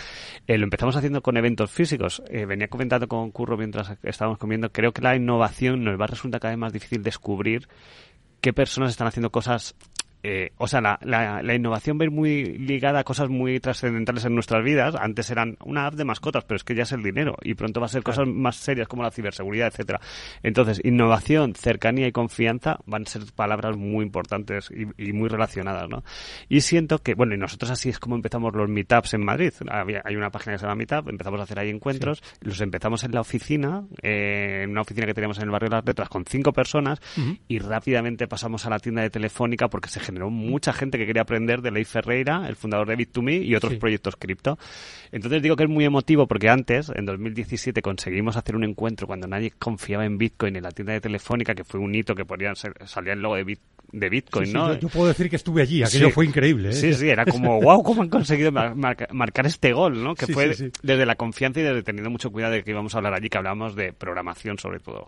Eh, 0.47 0.57
lo 0.57 0.63
empezamos 0.63 0.95
haciendo 0.95 1.21
con 1.21 1.37
eventos 1.37 1.69
físicos. 1.69 2.23
Eh, 2.29 2.45
venía 2.47 2.67
comentando 2.67 3.07
con 3.07 3.29
Curro 3.29 3.55
mientras 3.55 3.95
estábamos 4.01 4.39
creo 4.71 4.91
que 4.91 5.01
la 5.01 5.15
innovación 5.15 5.83
nos 5.83 5.99
va 5.99 6.05
a 6.05 6.07
resultar 6.07 6.39
cada 6.39 6.53
vez 6.53 6.59
más 6.59 6.73
difícil 6.73 7.03
descubrir 7.03 7.67
qué 8.41 8.53
personas 8.53 8.91
están 8.91 9.07
haciendo 9.07 9.31
cosas 9.31 9.75
eh, 10.23 10.51
o 10.57 10.67
sea, 10.67 10.81
la, 10.81 10.97
la, 11.03 11.43
la 11.43 11.53
innovación 11.53 11.97
va 11.99 12.03
a 12.03 12.05
ir 12.05 12.11
muy 12.11 12.57
ligada 12.57 12.99
a 12.99 13.03
cosas 13.03 13.29
muy 13.29 13.59
trascendentales 13.59 14.25
en 14.25 14.33
nuestras 14.33 14.63
vidas. 14.63 14.95
Antes 14.95 15.29
eran 15.29 15.57
una 15.65 15.85
app 15.85 15.95
de 15.95 16.05
mascotas, 16.05 16.43
pero 16.45 16.55
es 16.55 16.63
que 16.63 16.75
ya 16.75 16.83
es 16.83 16.91
el 16.93 17.03
dinero 17.03 17.35
y 17.43 17.53
pronto 17.55 17.79
va 17.79 17.85
a 17.85 17.89
ser 17.89 18.03
cosas 18.03 18.27
más 18.27 18.55
serias 18.55 18.87
como 18.87 19.03
la 19.03 19.11
ciberseguridad, 19.11 19.67
etcétera. 19.67 19.99
Entonces, 20.41 20.81
innovación, 20.83 21.55
cercanía 21.55 22.07
y 22.07 22.11
confianza 22.11 22.79
van 22.85 23.03
a 23.03 23.05
ser 23.05 23.23
palabras 23.35 23.77
muy 23.77 24.05
importantes 24.05 24.71
y, 24.71 25.09
y 25.09 25.13
muy 25.13 25.29
relacionadas, 25.29 25.89
¿no? 25.89 26.03
Y 26.49 26.61
siento 26.61 26.99
que, 26.99 27.15
bueno, 27.15 27.35
y 27.35 27.37
nosotros 27.37 27.71
así 27.71 27.89
es 27.89 27.99
como 27.99 28.15
empezamos 28.15 28.53
los 28.55 28.69
meetups 28.69 29.13
en 29.13 29.25
Madrid. 29.25 29.53
Había, 29.69 30.01
hay 30.05 30.15
una 30.15 30.29
página 30.29 30.53
que 30.53 30.59
se 30.59 30.65
llama 30.65 30.75
Meetup, 30.75 31.09
empezamos 31.09 31.39
a 31.39 31.43
hacer 31.43 31.59
ahí 31.59 31.69
encuentros, 31.69 32.23
los 32.41 32.61
empezamos 32.61 33.03
en 33.03 33.11
la 33.11 33.21
oficina, 33.21 33.83
eh, 34.01 34.61
en 34.63 34.71
una 34.71 34.81
oficina 34.81 35.05
que 35.05 35.13
teníamos 35.13 35.37
en 35.37 35.43
el 35.43 35.49
barrio 35.49 35.69
de 35.69 35.75
las 35.75 35.85
letras 35.85 36.09
con 36.09 36.23
cinco 36.25 36.53
personas 36.53 37.01
Ujú. 37.17 37.37
y 37.47 37.59
rápidamente 37.59 38.27
pasamos 38.27 38.65
a 38.65 38.69
la 38.69 38.79
tienda 38.79 39.01
de 39.01 39.09
Telefónica 39.09 39.67
porque 39.67 39.89
se 39.89 39.99
generó 40.13 40.29
mucha 40.29 40.73
gente 40.73 40.97
que 40.99 41.05
quería 41.07 41.23
aprender 41.23 41.61
de 41.61 41.71
Ley 41.71 41.85
Ferreira, 41.85 42.47
el 42.47 42.55
fundador 42.55 42.87
de 42.87 42.97
Bit2Me 42.97 43.43
y 43.43 43.55
otros 43.55 43.73
Sí. 43.73 43.79
proyectos 43.79 44.15
cripto. 44.15 44.59
Entonces 45.11 45.41
digo 45.41 45.55
que 45.55 45.63
es 45.63 45.69
muy 45.69 45.85
emotivo 45.85 46.27
porque 46.27 46.49
antes, 46.49 46.91
en 46.95 47.05
2017, 47.05 47.81
conseguimos 47.81 48.37
hacer 48.37 48.55
un 48.55 48.63
encuentro 48.63 49.07
cuando 49.07 49.27
nadie 49.27 49.51
confiaba 49.57 50.05
en 50.05 50.17
Bitcoin 50.17 50.55
en 50.55 50.63
la 50.63 50.71
tienda 50.71 50.93
de 50.93 51.01
Telefónica, 51.01 51.55
que 51.55 51.63
fue 51.63 51.79
un 51.79 51.93
hito 51.95 52.13
que 52.15 52.25
podían 52.25 52.55
ser, 52.55 52.73
salía 52.85 53.13
el 53.13 53.21
logo 53.21 53.35
de, 53.35 53.43
Bit- 53.45 53.59
de 53.91 54.09
Bitcoin, 54.09 54.45
Sí, 54.45 54.51
sí, 54.51 54.57
¿no? 54.57 54.73
yo, 54.73 54.79
yo 54.81 54.89
puedo 54.89 55.07
decir 55.07 55.29
que 55.29 55.35
estuve 55.35 55.61
allí, 55.63 55.83
aquello 55.83 56.09
fue 56.11 56.25
increíble. 56.25 56.69
¿eh? 56.69 56.73
Sí, 56.73 56.93
sí, 56.93 57.09
era 57.09 57.25
como, 57.25 57.59
wow, 57.61 57.81
cómo 57.83 58.01
han 58.03 58.09
conseguido 58.09 58.51
mar- 58.51 58.75
marca- 58.75 59.07
marcar 59.11 59.45
este 59.45 59.73
gol, 59.73 60.03
¿no? 60.03 60.15
Que 60.15 60.27
fue 60.27 60.47
desde 60.81 61.05
la 61.05 61.15
confianza 61.15 61.59
y 61.59 61.63
desde 61.63 61.83
teniendo 61.83 62.09
mucho 62.09 62.31
cuidado 62.31 62.53
de 62.53 62.63
que 62.63 62.71
íbamos 62.71 62.93
a 62.95 62.97
hablar 62.97 63.13
allí, 63.13 63.29
que 63.29 63.37
hablábamos 63.37 63.75
de 63.75 63.93
programación 63.93 64.57
sobre 64.57 64.79
todo, 64.79 65.05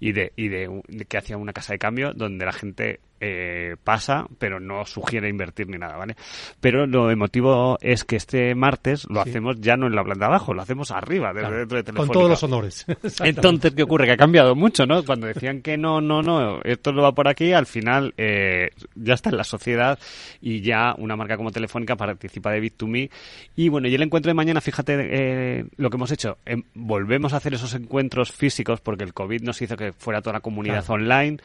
y 0.00 0.12
de, 0.12 0.32
y 0.36 0.48
de, 0.48 0.82
de 0.88 1.04
que 1.04 1.18
hacía 1.18 1.36
una 1.36 1.52
casa 1.52 1.72
de 1.72 1.78
cambio 1.78 2.12
donde 2.14 2.44
la 2.44 2.52
gente 2.52 3.00
eh, 3.20 3.76
pasa, 3.82 4.26
pero 4.38 4.60
no 4.60 4.84
sugiere 4.84 5.28
invertir 5.28 5.68
ni 5.68 5.78
nada, 5.78 5.96
¿vale? 5.96 6.16
Pero 6.60 6.86
lo 6.86 7.10
emotivo 7.10 7.78
es 7.80 8.04
que 8.04 8.16
este 8.16 8.54
martes 8.54 9.06
lo 9.08 9.22
Sí. 9.24 9.30
hacemos 9.30 9.60
ya 9.60 9.76
no 9.76 9.86
en 9.86 9.94
la 9.94 10.04
planta 10.04 10.26
abajo, 10.26 10.54
lo 10.54 10.62
hacemos 10.62 10.90
arriba, 10.90 11.28
desde 11.32 11.40
Claro, 11.48 11.58
dentro 11.58 11.82
de 11.82 11.92
con 11.98 12.08
todos 12.10 12.30
los 12.30 12.42
honores. 12.42 12.86
Entonces, 13.24 13.72
¿qué 13.74 13.82
ocurre? 13.82 14.06
Que 14.06 14.12
ha 14.12 14.16
cambiado 14.16 14.54
mucho, 14.54 14.86
¿no? 14.86 15.04
Cuando 15.04 15.26
decían 15.26 15.62
que 15.62 15.76
no, 15.76 16.00
no, 16.00 16.22
no, 16.22 16.60
esto 16.62 16.92
no 16.92 17.02
va 17.02 17.12
por 17.12 17.28
aquí, 17.28 17.52
al 17.52 17.66
final 17.66 18.14
eh, 18.16 18.70
ya 18.94 19.14
está 19.14 19.30
en 19.30 19.36
la 19.36 19.44
sociedad 19.44 19.98
y 20.40 20.60
ya 20.60 20.94
una 20.98 21.16
marca 21.16 21.36
como 21.36 21.50
Telefónica 21.50 21.96
participa 21.96 22.50
de 22.52 22.62
Bit2Me. 22.62 23.10
Y 23.56 23.68
bueno, 23.68 23.88
y 23.88 23.94
el 23.94 24.02
encuentro 24.02 24.30
de 24.30 24.34
mañana, 24.34 24.60
fíjate 24.60 24.96
eh, 24.98 25.64
lo 25.76 25.90
que 25.90 25.96
hemos 25.96 26.12
hecho. 26.12 26.38
Em, 26.46 26.62
volvemos 26.74 27.32
a 27.32 27.38
hacer 27.38 27.54
esos 27.54 27.74
encuentros 27.74 28.32
físicos 28.32 28.80
porque 28.80 29.04
el 29.04 29.12
COVID 29.14 29.42
nos 29.42 29.60
hizo 29.62 29.76
que 29.76 29.92
fuera 29.92 30.20
toda 30.22 30.34
la 30.34 30.40
comunidad 30.40 30.84
Claro. 30.84 31.02
online. 31.02 31.38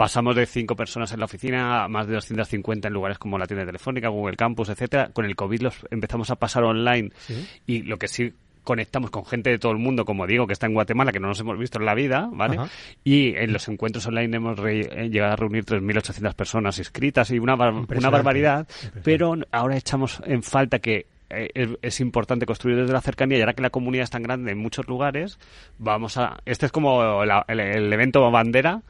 Pasamos 0.00 0.34
de 0.34 0.46
cinco 0.46 0.74
personas 0.76 1.12
en 1.12 1.18
la 1.18 1.26
oficina 1.26 1.84
a 1.84 1.88
más 1.88 2.06
de 2.06 2.14
250 2.14 2.88
en 2.88 2.94
lugares 2.94 3.18
como 3.18 3.36
la 3.36 3.46
tienda 3.46 3.66
telefónica, 3.66 4.08
Google 4.08 4.34
Campus, 4.34 4.70
etcétera. 4.70 5.10
Con 5.12 5.26
el 5.26 5.36
COVID 5.36 5.60
los 5.60 5.86
empezamos 5.90 6.30
a 6.30 6.36
pasar 6.36 6.64
online 6.64 7.10
Sí. 7.18 7.46
y 7.66 7.82
lo 7.82 7.98
que 7.98 8.08
sí 8.08 8.32
conectamos 8.64 9.10
con 9.10 9.26
gente 9.26 9.50
de 9.50 9.58
todo 9.58 9.72
el 9.72 9.78
mundo, 9.78 10.06
como 10.06 10.26
digo, 10.26 10.46
que 10.46 10.54
está 10.54 10.66
en 10.66 10.72
Guatemala, 10.72 11.12
que 11.12 11.20
no 11.20 11.28
nos 11.28 11.38
hemos 11.40 11.58
visto 11.58 11.78
en 11.78 11.84
la 11.84 11.94
vida, 11.94 12.30
¿vale? 12.32 12.56
Ajá. 12.56 12.68
Y 13.04 13.34
en 13.36 13.52
los 13.52 13.68
encuentros 13.68 14.06
online 14.06 14.36
hemos 14.38 14.58
re- 14.58 14.88
eh, 15.04 15.10
llegado 15.10 15.34
a 15.34 15.36
reunir 15.36 15.64
3.800 15.66 16.32
personas 16.34 16.78
inscritas 16.78 17.30
y 17.30 17.38
una, 17.38 17.54
bar- 17.56 17.74
una 17.74 18.08
barbaridad, 18.10 18.66
pero 19.04 19.34
ahora 19.52 19.76
echamos 19.76 20.22
en 20.24 20.42
falta 20.42 20.78
que 20.78 21.06
eh, 21.32 21.48
es, 21.54 21.68
es 21.80 22.00
importante 22.00 22.44
construir 22.44 22.76
desde 22.76 22.92
la 22.92 23.00
cercanía 23.00 23.38
y 23.38 23.40
ahora 23.40 23.52
que 23.54 23.62
la 23.62 23.70
comunidad 23.70 24.02
es 24.04 24.10
tan 24.10 24.22
grande 24.24 24.50
en 24.50 24.58
muchos 24.58 24.88
lugares, 24.88 25.38
vamos 25.78 26.16
a... 26.18 26.40
Este 26.44 26.66
es 26.66 26.72
como 26.72 27.24
la- 27.24 27.44
el, 27.48 27.60
el 27.60 27.92
evento 27.92 28.28
bandera, 28.32 28.82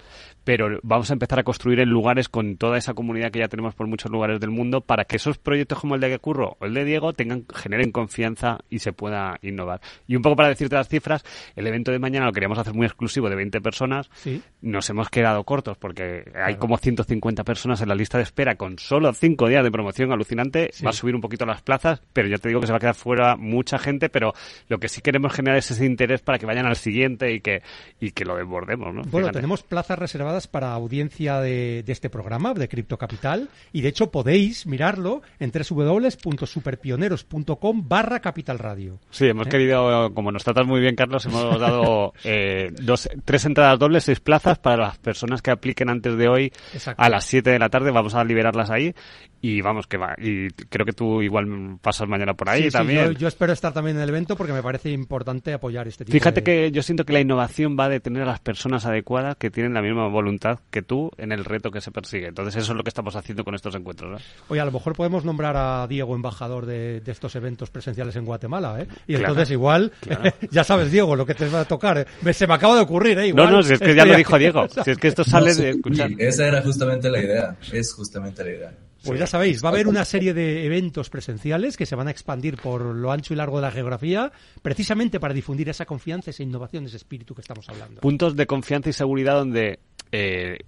pero 0.45 0.79
vamos 0.83 1.11
a 1.11 1.13
empezar 1.13 1.39
a 1.39 1.43
construir 1.43 1.81
en 1.81 1.89
lugares 1.89 2.29
con 2.29 2.57
toda 2.57 2.79
esa 2.79 2.95
comunidad 2.95 3.31
que 3.31 3.41
ya 3.41 3.49
tenemos 3.49 3.75
por 3.75 3.87
muchos 3.87 4.11
lugares 4.11 4.41
del 4.41 4.51
mundo 4.51 4.81
para 4.81 5.05
que 5.05 5.17
esos 5.17 5.39
proyectos 5.39 5.81
como 5.81 5.95
el 5.95 6.01
de 6.01 6.19
Curro 6.19 6.57
o 6.59 6.67
el 6.67 6.75
de 6.75 6.85
Diego 6.85 7.13
tengan 7.13 7.45
generen 7.55 7.93
confianza 7.93 8.59
y 8.69 8.81
se 8.81 8.93
pueda 8.93 9.39
innovar. 9.43 9.81
Y 10.07 10.17
un 10.17 10.23
poco 10.23 10.37
para 10.37 10.49
decirte 10.49 10.75
las 10.75 10.89
cifras, 10.89 11.25
el 11.57 11.67
evento 11.67 11.93
de 11.93 11.99
mañana 11.99 12.27
lo 12.27 12.33
queríamos 12.33 12.59
hacer 12.59 12.75
muy 12.75 12.87
exclusivo 12.87 13.29
de 13.29 13.37
20 13.37 13.61
personas. 13.61 14.11
Sí. 14.15 14.43
Nos 14.61 14.89
hemos 14.91 15.09
quedado 15.09 15.45
cortos 15.45 15.77
porque 15.79 16.25
hay 16.35 16.57
como 16.57 16.77
150 16.79 17.45
personas 17.45 17.81
en 17.81 17.89
la 17.89 17.95
lista 17.95 18.19
de 18.19 18.25
espera 18.25 18.57
con 18.57 18.79
solo 18.79 19.13
5 19.13 19.49
días 19.49 19.65
de 19.65 19.71
promoción 19.71 20.13
alucinante. 20.13 20.71
Sí. 20.73 20.85
Va 20.85 20.91
a 20.91 20.95
subir 20.95 21.15
un 21.15 21.21
poquito 21.21 21.47
las 21.47 21.63
plazas, 21.63 22.03
pero 22.13 22.29
ya 22.29 22.39
te 22.39 22.49
digo 22.49 22.61
que 22.61 22.67
se 22.67 22.73
va 22.73 22.79
a 22.79 22.81
quedar 22.81 22.95
fuera 22.95 23.37
mucha 23.37 23.79
gente, 23.79 24.09
pero 24.09 24.33
lo 24.69 24.79
que 24.79 24.89
sí 24.89 25.01
queremos 25.01 25.33
generar 25.33 25.59
es 25.59 25.71
ese 25.71 25.85
interés 25.85 26.23
para 26.23 26.39
que 26.39 26.47
vayan 26.47 26.67
al 26.67 26.77
siguiente 26.77 27.33
y 27.33 27.41
que, 27.41 27.63
y 28.01 28.13
que 28.13 28.25
lo 28.25 28.37
desbordemos, 28.37 28.95
¿no? 28.95 29.03
Bueno, 29.03 29.27
Fíjate. 29.27 29.39
tenemos 29.39 29.63
plazas 29.63 29.99
reservadas 29.99 30.30
para 30.51 30.73
audiencia 30.73 31.41
de, 31.41 31.83
de 31.85 31.93
este 31.93 32.11
programa, 32.11 32.55
de 32.55 32.69
Cripto 32.69 32.99
Capital, 32.99 33.49
y 33.73 33.81
de 33.81 33.89
hecho 33.89 34.11
podéis 34.11 34.67
mirarlo 34.67 35.23
en 35.39 35.53
www.superpioneros.com 35.53 37.89
barra 37.89 38.21
Capital 38.21 38.59
Radio. 38.59 38.99
Sí, 39.11 39.27
hemos 39.27 39.47
¿Eh? 39.47 39.51
querido, 39.51 40.13
como 40.15 40.33
nos 40.33 40.45
tratas 40.45 40.67
muy 40.67 40.81
bien, 40.81 40.95
Carlos, 40.95 41.27
hemos 41.27 41.59
dado 41.59 42.13
eh, 42.25 42.73
dos, 42.81 43.09
tres 43.25 43.45
entradas 43.45 43.79
dobles, 43.79 44.05
seis 44.05 44.21
plazas 44.21 44.59
para 44.59 44.87
las 44.87 44.99
personas 44.99 45.43
que 45.43 45.51
apliquen 45.51 45.91
antes 45.91 46.17
de 46.17 46.29
hoy 46.29 46.53
Exacto. 46.73 47.03
a 47.03 47.09
las 47.09 47.25
7 47.25 47.51
de 47.51 47.59
la 47.59 47.69
tarde. 47.69 47.91
Vamos 47.91 48.15
a 48.15 48.25
liberarlas 48.25 48.71
ahí 48.71 48.95
y 49.43 49.61
vamos 49.63 49.87
que 49.87 49.97
va. 49.97 50.15
Y 50.19 50.49
creo 50.69 50.85
que 50.85 50.93
tú 50.93 51.23
igual 51.23 51.79
pasas 51.81 52.07
mañana 52.09 52.35
por 52.35 52.49
ahí 52.49 52.63
Sí, 52.65 52.71
sí, 52.71 52.73
también. 52.73 53.07
yo, 53.07 53.13
yo 53.13 53.29
espero 53.29 53.53
estar 53.53 53.73
también 53.73 53.97
en 53.97 54.03
el 54.03 54.09
evento 54.11 54.37
porque 54.37 54.53
me 54.53 54.63
parece 54.63 54.91
importante 54.91 55.53
apoyar 55.55 55.89
este 55.89 56.05
tipo 56.05 56.13
Fíjate 56.13 56.41
de... 56.41 56.45
que 56.45 56.71
yo 56.73 56.83
siento 56.83 57.05
que 57.05 57.13
la 57.13 57.21
innovación 57.21 57.77
va 57.79 57.89
de 57.89 58.01
tener 58.01 58.23
a 58.23 58.27
las 58.27 58.41
personas 58.41 58.85
adecuadas 58.87 59.37
que 59.37 59.51
tienen 59.51 59.73
la 59.75 59.83
misma 59.83 60.09
voluntad 60.09 60.59
que 60.71 60.83
tú 60.83 61.11
en 61.17 61.33
el 61.33 61.45
reto 61.45 61.71
que 61.71 61.81
se 61.81 61.91
persigue. 61.91 62.27
Entonces 62.29 62.57
eso 62.57 62.73
es 62.73 62.77
lo 62.77 62.83
que 62.85 62.91
estamos 62.91 63.17
haciendo 63.17 63.45
con 63.45 63.55
estos 63.55 63.75
encuentros. 63.75 64.11
¿no? 64.13 64.19
Oye, 64.49 64.61
a 64.61 64.65
lo 64.65 64.73
mejor 64.73 64.95
podemos 64.95 65.25
nombrar 65.25 65.57
a 65.57 65.87
Diego 65.89 66.15
embajador 66.15 66.67
de, 66.67 67.01
de 67.01 67.13
estos 67.13 67.35
eventos 67.37 67.71
presenciales 67.71 68.15
en 68.17 68.25
Guatemala, 68.27 68.81
¿eh? 68.83 68.87
Y 69.07 69.15
Claro, 69.15 69.29
entonces 69.29 69.51
igual, 69.53 69.93
claro. 70.01 70.23
ya 70.51 70.65
sabes, 70.65 70.91
Diego, 70.93 71.17
lo 71.17 71.25
que 71.25 71.35
te 71.35 71.49
va 71.49 71.61
a 71.61 71.65
tocar. 71.65 71.99
¿eh? 71.99 72.07
Me- 72.23 72.35
se 72.35 72.47
me 72.47 72.55
acaba 72.55 72.75
de 72.77 72.83
ocurrir, 72.83 73.19
¿eh? 73.19 73.29
Igual, 73.29 73.47
no, 73.47 73.57
no, 73.59 73.63
si 73.63 73.73
es 73.75 73.81
que 73.81 73.95
ya 73.95 74.05
lo 74.05 74.15
dijo 74.17 74.39
Diego. 74.39 74.67
Si 74.69 74.91
es 74.91 74.99
que 74.99 75.09
esto 75.09 75.25
sale 75.25 75.49
No, 75.49 75.55
sí, 75.55 75.63
de 75.63 75.71
escuchar. 75.71 76.11
esa 76.19 76.47
era 76.47 76.61
justamente 76.63 77.09
la 77.09 77.19
idea. 77.21 77.57
Es 77.73 77.93
justamente 77.95 78.45
la 78.45 78.51
idea. 78.51 78.73
Pues 79.05 79.19
ya 79.19 79.27
sabéis, 79.27 79.65
va 79.65 79.71
a 79.71 79.73
haber 79.73 79.89
una 79.89 80.05
serie 80.05 80.35
de 80.35 80.67
eventos 80.67 81.09
presenciales 81.11 81.77
que 81.77 81.87
se 81.87 81.97
van 81.97 82.09
a 82.09 82.11
expandir 82.11 82.57
por 82.57 82.83
lo 82.83 83.13
ancho 83.13 83.33
y 83.33 83.37
largo 83.37 83.57
de 83.57 83.63
la 83.63 83.71
geografía, 83.71 84.31
precisamente 84.63 85.19
para 85.19 85.33
difundir 85.33 85.69
esa 85.69 85.87
confianza, 85.87 86.31
esa 86.31 86.43
innovación, 86.43 86.85
ese 86.87 86.97
espíritu 86.97 87.35
que 87.35 87.41
estamos 87.41 87.69
hablando. 87.69 88.01
puntos 88.01 88.37
de 88.37 88.47
confianza 88.47 88.91
y 88.91 88.93
seguridad 88.93 89.35
donde, 89.37 89.79
eh, 90.13 90.59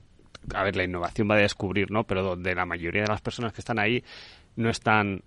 a 0.55 0.63
ver, 0.65 0.77
la 0.77 0.85
innovación 0.85 1.31
va 1.31 1.35
a 1.35 1.39
descubrir, 1.39 1.91
¿no? 1.91 2.05
Pero 2.05 2.23
donde 2.23 2.55
la 2.55 2.65
mayoría 2.65 3.03
de 3.03 3.09
las 3.09 3.21
personas 3.21 3.53
que 3.53 3.61
están 3.61 3.79
ahí 3.79 4.03
no 4.57 4.71
están 4.71 5.23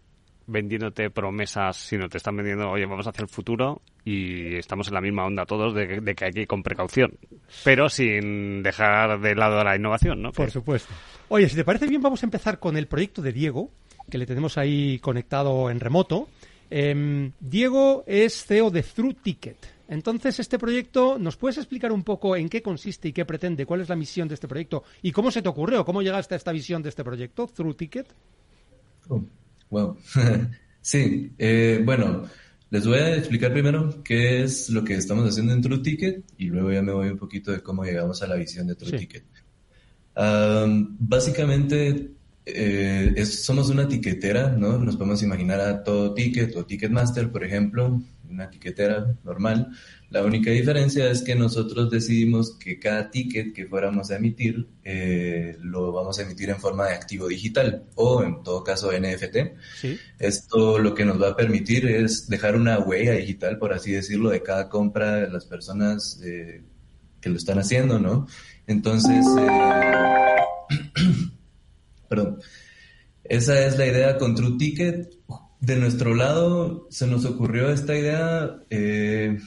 vendiéndote 0.47 1.09
promesas, 1.09 1.77
sino 1.77 2.07
te 2.09 2.17
están 2.17 2.35
vendiendo, 2.37 2.69
oye, 2.69 2.85
vamos 2.85 3.07
hacia 3.07 3.23
el 3.23 3.27
futuro 3.29 3.81
y 4.03 4.55
estamos 4.55 4.87
en 4.89 4.93
la 4.93 5.01
misma 5.01 5.25
onda 5.25 5.45
todos 5.45 5.73
de, 5.73 5.87
que- 5.87 6.01
de 6.01 6.15
que 6.15 6.25
hay 6.25 6.31
que 6.31 6.41
ir 6.41 6.47
con 6.47 6.61
precaución, 6.63 7.17
pero 7.63 7.89
sin 7.89 8.61
dejar 8.63 9.19
de 9.19 9.35
lado 9.35 9.63
la 9.63 9.75
innovación, 9.75 10.21
¿no? 10.21 10.31
Por 10.31 10.51
supuesto. 10.51 10.93
Oye, 11.29 11.49
si 11.49 11.55
te 11.55 11.63
parece 11.65 11.87
bien, 11.87 12.01
vamos 12.01 12.21
a 12.21 12.25
empezar 12.27 12.59
con 12.59 12.77
el 12.77 12.87
proyecto 12.87 13.21
de 13.21 13.31
Diego, 13.33 13.71
que 14.09 14.17
le 14.19 14.25
tenemos 14.27 14.57
ahí 14.57 14.99
conectado 14.99 15.69
en 15.71 15.79
remoto. 15.79 16.29
Em, 16.69 17.31
Diego 17.39 18.03
es 18.07 18.45
CEO 18.45 18.69
de 18.69 18.83
Through 18.83 19.15
Ticket. 19.23 19.57
Entonces, 19.87 20.39
este 20.39 20.57
proyecto, 20.57 21.17
¿nos 21.19 21.37
puedes 21.37 21.57
explicar 21.59 21.91
un 21.91 22.03
poco 22.03 22.35
en 22.35 22.49
qué 22.49 22.61
consiste 22.63 23.07
y 23.09 23.13
qué 23.13 23.23
pretende? 23.23 23.67
¿Cuál 23.67 23.81
es 23.81 23.89
la 23.89 23.95
misión 23.95 24.27
de 24.27 24.33
este 24.33 24.47
proyecto? 24.47 24.83
¿Y 25.03 25.11
cómo 25.11 25.29
se 25.29 25.43
te 25.43 25.49
ocurrió? 25.49 25.85
¿Cómo 25.85 26.01
llegaste 26.01 26.33
a 26.33 26.37
esta 26.37 26.51
visión 26.51 26.81
de 26.81 26.89
este 26.89 27.03
proyecto? 27.03 27.45
¿Through 27.47 27.75
Ticket? 27.75 28.07
Oh, 29.09 29.23
wow. 29.75 29.97
sí, 30.81 31.31
eh, 31.37 31.81
bueno, 31.83 32.23
les 32.69 32.85
voy 32.87 32.97
a 32.99 33.15
explicar 33.15 33.51
primero 33.53 34.01
qué 34.03 34.43
es 34.43 34.69
lo 34.69 34.83
que 34.83 34.95
estamos 34.95 35.27
haciendo 35.29 35.53
en 35.53 35.61
True 35.61 35.79
Ticket 35.79 36.23
y 36.37 36.45
luego 36.45 36.71
ya 36.71 36.81
me 36.81 36.91
voy 36.93 37.09
un 37.09 37.17
poquito 37.17 37.51
de 37.51 37.61
cómo 37.61 37.83
llegamos 37.83 38.21
a 38.21 38.27
la 38.27 38.35
visión 38.35 38.67
de 38.67 38.75
True 38.75 38.91
Sí. 38.91 38.97
Ticket. 38.97 39.23
Am, 40.15 40.95
básicamente, 40.99 42.11
eh, 42.45 43.13
es- 43.17 43.43
somos 43.43 43.69
una 43.69 43.87
tiquetera, 43.87 44.49
¿no? 44.57 44.77
Nos 44.77 44.95
podemos 44.95 45.21
imaginar 45.23 45.59
a 45.59 45.83
todo 45.83 46.13
ticket 46.13 46.55
o 46.55 46.65
Ticketmaster, 46.65 47.29
por 47.31 47.43
ejemplo, 47.43 48.01
una 48.29 48.49
tiquetera 48.49 49.15
normal. 49.23 49.71
La 50.09 50.23
única 50.23 50.51
diferencia 50.51 51.09
es 51.09 51.21
que 51.21 51.35
nosotros 51.35 51.89
decidimos 51.89 52.57
que 52.57 52.79
cada 52.79 53.09
ticket 53.09 53.53
que 53.53 53.65
fuéramos 53.65 54.11
a 54.11 54.17
emitir 54.17 54.67
eh, 54.83 55.57
lo 55.61 55.91
vamos 55.91 56.19
a 56.19 56.23
emitir 56.23 56.49
en 56.49 56.59
forma 56.59 56.87
de 56.87 56.93
activo 56.93 57.27
digital 57.27 57.85
o 57.95 58.23
en 58.23 58.43
todo 58.43 58.63
caso 58.63 58.91
NFT. 58.91 59.37
Sí. 59.79 59.97
Esto 60.19 60.79
lo 60.79 60.93
que 60.93 61.05
nos 61.05 61.21
va 61.21 61.29
a 61.29 61.35
permitir 61.35 61.87
es 61.87 62.27
dejar 62.27 62.55
una 62.55 62.79
huella 62.79 63.13
digital, 63.13 63.57
por 63.57 63.73
así 63.73 63.91
decirlo, 63.91 64.29
de 64.29 64.41
cada 64.43 64.69
compra 64.69 65.15
de 65.15 65.29
las 65.29 65.45
personas 65.45 66.21
eh, 66.23 66.63
que 67.19 67.29
lo 67.29 67.37
están 67.37 67.59
haciendo, 67.59 67.99
¿no? 67.99 68.27
Entonces, 68.67 69.25
eh, 69.39 70.35
perdón, 72.09 72.39
esa 73.23 73.65
es 73.65 73.77
la 73.77 73.87
idea 73.87 74.17
con 74.17 74.35
True 74.35 74.57
Ticket. 74.57 75.15
De 75.59 75.75
nuestro 75.77 76.13
lado 76.13 76.87
se 76.89 77.07
nos 77.07 77.25
ocurrió 77.25 77.69
esta 77.69 77.95
idea 77.97 78.59
eh, 78.69 79.37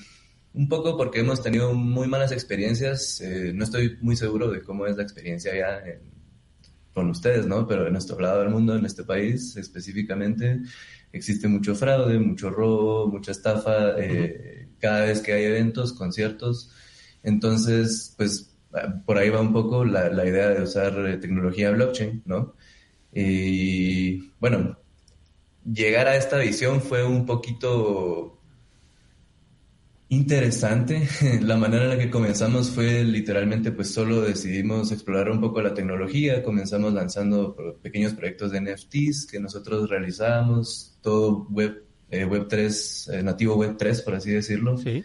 un 0.54 0.68
poco 0.68 0.96
porque 0.96 1.20
hemos 1.20 1.42
tenido 1.42 1.74
muy 1.74 2.08
malas 2.08 2.32
experiencias. 2.32 3.20
eh, 3.20 3.52
no 3.54 3.64
estoy 3.64 3.98
muy 4.00 4.16
seguro 4.16 4.50
de 4.50 4.62
cómo 4.62 4.86
es 4.86 4.96
la 4.96 5.02
experiencia 5.02 5.54
ya 5.54 5.78
en- 5.78 6.18
con 6.94 7.10
ustedes, 7.10 7.46
¿no? 7.46 7.66
Pero 7.68 7.86
en 7.86 7.92
nuestro 7.92 8.18
lado 8.20 8.40
del 8.40 8.50
mundo, 8.50 8.74
en 8.76 8.84
este 8.84 9.04
país 9.04 9.56
específicamente, 9.56 10.60
existe 11.12 11.46
mucho 11.46 11.74
fraude, 11.76 12.18
mucho 12.18 12.50
robo, 12.50 13.06
mucha 13.08 13.30
estafa, 13.32 13.94
eh, 13.98 14.68
cada 14.80 15.02
vez 15.04 15.20
que 15.20 15.32
hay 15.32 15.44
eventos, 15.44 15.92
conciertos. 15.92 16.72
Entonces, 17.22 18.14
pues 18.16 18.56
por 19.06 19.18
ahí 19.18 19.30
va 19.30 19.40
un 19.40 19.52
poco 19.52 19.84
la, 19.84 20.08
la 20.10 20.26
idea 20.26 20.48
de 20.48 20.62
usar 20.62 21.20
tecnología 21.20 21.70
blockchain, 21.70 22.22
¿no? 22.26 22.54
Y 23.12 24.30
bueno, 24.40 24.78
llegar 25.64 26.08
a 26.08 26.16
esta 26.16 26.38
visión 26.38 26.80
fue 26.80 27.04
un 27.04 27.26
poquito 27.26 28.38
interesante. 30.08 31.08
La 31.42 31.56
manera 31.56 31.84
en 31.84 31.90
la 31.90 31.98
que 31.98 32.10
comenzamos 32.10 32.70
fue 32.70 33.04
literalmente 33.04 33.72
pues 33.72 33.92
solo 33.92 34.22
decidimos 34.22 34.90
explorar 34.92 35.30
un 35.30 35.40
poco 35.40 35.60
la 35.60 35.74
tecnología, 35.74 36.42
comenzamos 36.42 36.92
lanzando 36.92 37.56
pequeños 37.82 38.14
proyectos 38.14 38.52
de 38.52 38.60
NFTs 38.60 39.26
que 39.30 39.40
nosotros 39.40 39.88
realizábamos, 39.88 40.98
todo 41.02 41.46
web, 41.50 41.84
eh, 42.10 42.24
web 42.24 42.46
3, 42.48 43.10
eh, 43.12 43.22
nativo 43.22 43.56
web 43.56 43.76
3 43.76 44.02
por 44.02 44.14
así 44.14 44.30
decirlo. 44.30 44.76
Sí. 44.78 45.04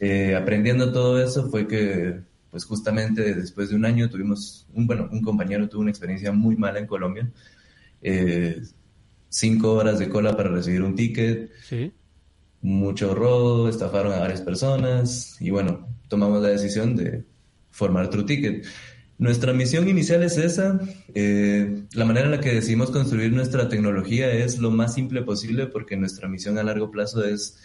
Eh, 0.00 0.34
aprendiendo 0.34 0.92
todo 0.92 1.22
eso 1.22 1.48
fue 1.48 1.68
que, 1.68 2.20
pues 2.50 2.64
justamente 2.64 3.34
después 3.34 3.70
de 3.70 3.76
un 3.76 3.84
año 3.84 4.10
tuvimos, 4.10 4.66
un, 4.74 4.86
bueno, 4.86 5.08
un 5.12 5.22
compañero 5.22 5.68
tuvo 5.68 5.82
una 5.82 5.90
experiencia 5.90 6.32
muy 6.32 6.56
mala 6.56 6.80
en 6.80 6.86
Colombia. 6.86 7.30
Cinco 9.34 9.72
horas 9.72 9.98
de 9.98 10.10
cola 10.10 10.36
para 10.36 10.50
recibir 10.50 10.82
un 10.82 10.94
ticket, 10.94 11.50
Sí. 11.66 11.90
mucho 12.60 13.14
robo, 13.14 13.66
estafaron 13.68 14.12
a 14.12 14.18
varias 14.18 14.42
personas 14.42 15.36
y 15.40 15.48
bueno, 15.48 15.88
tomamos 16.08 16.42
la 16.42 16.48
decisión 16.50 16.94
de 16.94 17.24
formar 17.70 18.10
True 18.10 18.24
Ticket. 18.24 18.66
Nuestra 19.16 19.54
misión 19.54 19.88
inicial 19.88 20.22
es 20.22 20.36
esa. 20.36 20.78
eh, 21.14 21.84
la 21.94 22.04
manera 22.04 22.26
en 22.26 22.32
la 22.32 22.40
que 22.40 22.52
decidimos 22.54 22.90
construir 22.90 23.32
nuestra 23.32 23.68
tecnología 23.70 24.30
es 24.30 24.58
lo 24.58 24.70
más 24.70 24.92
simple 24.94 25.22
posible 25.22 25.66
porque 25.66 25.96
nuestra 25.96 26.28
misión 26.28 26.58
a 26.58 26.62
largo 26.62 26.90
plazo 26.90 27.24
es 27.24 27.58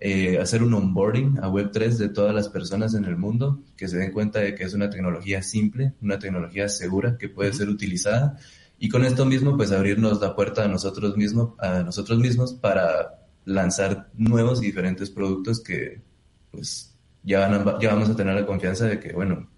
eh, 0.00 0.38
hacer 0.40 0.64
un 0.64 0.74
onboarding 0.74 1.38
a 1.40 1.48
Web3 1.48 1.96
de 1.96 2.08
todas 2.08 2.34
las 2.34 2.48
personas 2.48 2.94
en 2.94 3.04
el 3.04 3.16
mundo, 3.16 3.62
que 3.76 3.86
se 3.86 3.98
den 3.98 4.10
cuenta 4.10 4.40
de 4.40 4.56
que 4.56 4.64
es 4.64 4.74
una 4.74 4.90
tecnología 4.90 5.42
simple, 5.44 5.92
una 6.02 6.18
tecnología 6.18 6.68
segura 6.68 7.16
que 7.18 7.28
puede 7.28 7.52
ser 7.52 7.68
utilizada 7.68 8.36
y 8.82 8.88
con 8.88 9.04
esto 9.04 9.24
mismo 9.24 9.56
pues 9.56 9.70
abrirnos 9.70 10.20
la 10.20 10.34
puerta 10.34 10.64
a 10.64 10.66
nosotros 10.66 11.16
mismos, 11.16 11.50
a 11.60 11.84
nosotros 11.84 12.18
mismos 12.18 12.52
para 12.52 13.20
lanzar 13.44 14.10
nuevos 14.14 14.60
y 14.60 14.66
diferentes 14.66 15.08
productos 15.08 15.62
que 15.62 16.02
pues 16.50 16.92
ya, 17.22 17.46
van 17.46 17.78
ya 17.80 17.94
vamos 17.94 18.10
a 18.10 18.16
tener 18.16 18.34
la 18.34 18.44
confianza 18.44 18.86
de 18.86 18.98
que 18.98 19.12
bueno, 19.12 19.48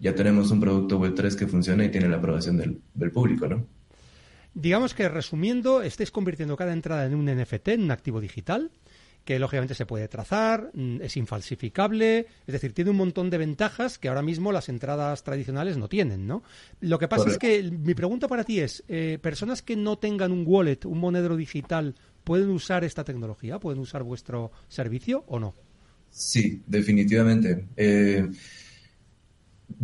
ya 0.00 0.16
tenemos 0.16 0.50
un 0.50 0.58
producto 0.58 0.98
Web3 0.98 1.36
que 1.36 1.46
funciona 1.46 1.84
y 1.84 1.92
tiene 1.92 2.08
la 2.08 2.16
aprobación 2.16 2.56
del, 2.56 2.80
del 2.92 3.12
público, 3.12 3.46
¿no? 3.46 3.64
Digamos 4.52 4.94
que 4.94 5.08
resumiendo, 5.08 5.82
estáis 5.82 6.10
convirtiendo 6.10 6.56
cada 6.56 6.72
entrada 6.72 7.06
en 7.06 7.14
un 7.14 7.26
NFT, 7.26 7.68
en 7.68 7.84
un 7.84 7.92
activo 7.92 8.20
digital, 8.20 8.72
que 9.26 9.40
lógicamente 9.40 9.74
se 9.74 9.86
puede 9.86 10.06
trazar, 10.06 10.70
mm, 10.72 11.02
es 11.02 11.16
infalsificable, 11.16 12.28
es 12.46 12.52
decir, 12.52 12.72
tiene 12.72 12.92
un 12.92 12.96
montón 12.96 13.28
de 13.28 13.38
ventajas 13.38 13.98
que 13.98 14.08
ahora 14.08 14.22
mismo 14.22 14.52
las 14.52 14.68
entradas 14.68 15.24
tradicionales 15.24 15.76
no 15.76 15.88
tienen, 15.88 16.28
¿no? 16.28 16.44
Lo 16.80 17.00
que 17.00 17.08
pasa 17.08 17.24
Correcto. 17.24 17.46
es 17.48 17.62
que 17.62 17.70
mi 17.70 17.94
pregunta 17.94 18.28
para 18.28 18.44
ti 18.44 18.60
es, 18.60 18.84
eh, 18.86 19.18
¿personas 19.20 19.62
que 19.62 19.74
no 19.74 19.98
tengan 19.98 20.30
un 20.30 20.44
wallet, 20.46 20.78
un 20.84 21.00
monedero 21.00 21.36
digital, 21.36 21.96
pueden 22.22 22.50
usar 22.50 22.84
esta 22.84 23.02
tecnología? 23.02 23.58
¿Pueden 23.58 23.80
usar 23.80 24.04
vuestro 24.04 24.52
servicio 24.68 25.24
o 25.26 25.40
no? 25.40 25.54
Sí, 26.08 26.62
definitivamente. 26.64 27.66
Eh, 27.76 28.30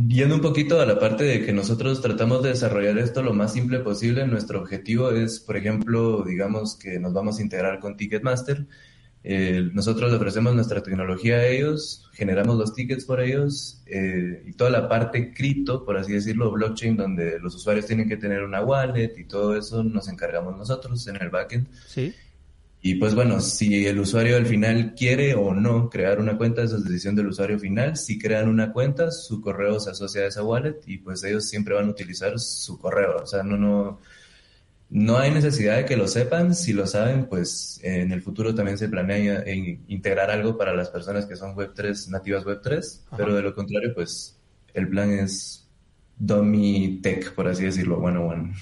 yendo 0.07 0.37
un 0.37 0.41
poquito 0.41 0.81
a 0.81 0.87
la 0.87 1.01
parte 1.01 1.25
de 1.25 1.45
que 1.45 1.53
nosotros 1.53 2.01
tratamos 2.01 2.45
de 2.45 2.51
desarrollar 2.51 2.97
esto 2.99 3.25
lo 3.25 3.35
más 3.35 3.53
simple 3.53 3.81
posible, 3.81 4.25
nuestro 4.29 4.61
objetivo 4.61 5.11
es, 5.11 5.41
por 5.41 5.57
ejemplo, 5.57 6.23
digamos 6.23 6.77
que 6.77 7.01
nos 7.01 7.13
vamos 7.13 7.41
a 7.41 7.43
integrar 7.43 7.81
con 7.81 7.97
Ticketmaster. 7.97 8.69
Eh, 9.25 9.71
nosotros 9.73 10.11
le 10.11 10.17
ofrecemos 10.17 10.55
nuestra 10.55 10.83
tecnología 10.83 11.37
a 11.37 11.47
ellos, 11.47 12.11
generamos 12.13 12.57
los 12.57 12.75
tickets 12.75 13.05
por 13.05 13.21
ellos 13.21 13.81
eh, 13.87 14.43
y 14.47 14.53
toda 14.55 14.71
la 14.71 14.89
parte 14.89 15.33
cripto, 15.33 15.85
por 15.85 15.97
así 15.97 16.13
decirlo, 16.13 16.51
blockchain, 16.51 16.97
donde 16.97 17.39
los 17.39 17.55
usuarios 17.55 17.87
tienen 17.87 18.09
que 18.09 18.17
tener 18.17 18.43
una 18.43 18.63
wallet 18.63 19.13
y 19.17 19.25
todo 19.25 19.57
eso 19.57 19.85
nos 19.85 20.09
encargamos 20.09 20.57
nosotros 20.57 21.07
en 21.07 21.17
el 21.17 21.31
backend. 21.31 21.69
Sí. 21.87 22.13
Y 22.85 22.97
pues 22.97 23.15
bueno, 23.15 23.41
si 23.41 23.87
el 23.87 24.01
usuario 24.01 24.37
al 24.37 24.45
final 24.45 24.95
quiere 24.97 25.37
o 25.37 25.55
no 25.55 25.89
crear 25.89 26.19
una 26.19 26.37
cuenta, 26.37 26.65
esa 26.65 26.77
es 26.79 26.85
decisión 26.85 27.15
del 27.15 27.29
usuario 27.29 27.57
final. 27.57 27.97
Si 27.97 28.19
crean 28.19 28.49
una 28.49 28.73
cuenta, 28.73 29.13
su 29.13 29.41
correo 29.41 29.79
se 29.79 29.91
asocia 29.91 30.23
a 30.23 30.27
esa 30.27 30.43
wallet 30.43 30.81
y 30.87 30.99
pues 30.99 31.23
ellos 31.23 31.49
siempre 31.49 31.75
van 31.75 31.87
a 31.87 31.91
utilizar 31.91 32.41
su 32.41 32.77
correo. 32.81 33.19
O 33.23 33.27
sea, 33.27 33.45
no, 33.45 33.57
no, 33.57 34.01
no 34.95 35.17
hay 35.17 35.31
necesidad 35.31 35.77
de 35.77 35.87
que 35.87 35.97
lo 35.97 36.07
sepan. 36.07 36.55
Si 36.55 36.75
lo 36.75 36.87
saben, 36.87 37.25
pues 37.25 37.81
en 37.83 38.13
el 38.13 38.21
futuro 38.21 38.55
también 38.55 38.77
se 38.77 38.91
planea 38.91 39.43
integrar 39.89 40.31
algo 40.31 40.59
para 40.59 40.75
las 40.75 40.91
personas 40.91 41.25
que 41.25 41.35
son 41.35 41.57
Web3, 41.57 42.09
nativas 42.11 42.45
Web3. 42.45 43.01
Ajá. 43.07 43.17
Pero 43.17 43.35
de 43.35 43.41
lo 43.41 43.55
contrario, 43.55 43.95
pues 43.95 44.39
el 44.75 44.89
plan 44.89 45.11
es 45.11 45.67
dummy 46.19 47.01
tech, 47.03 47.33
por 47.35 47.49
así 47.49 47.65
decirlo, 47.65 47.99
one 47.99 48.19
on 48.19 48.31
one. 48.31 48.53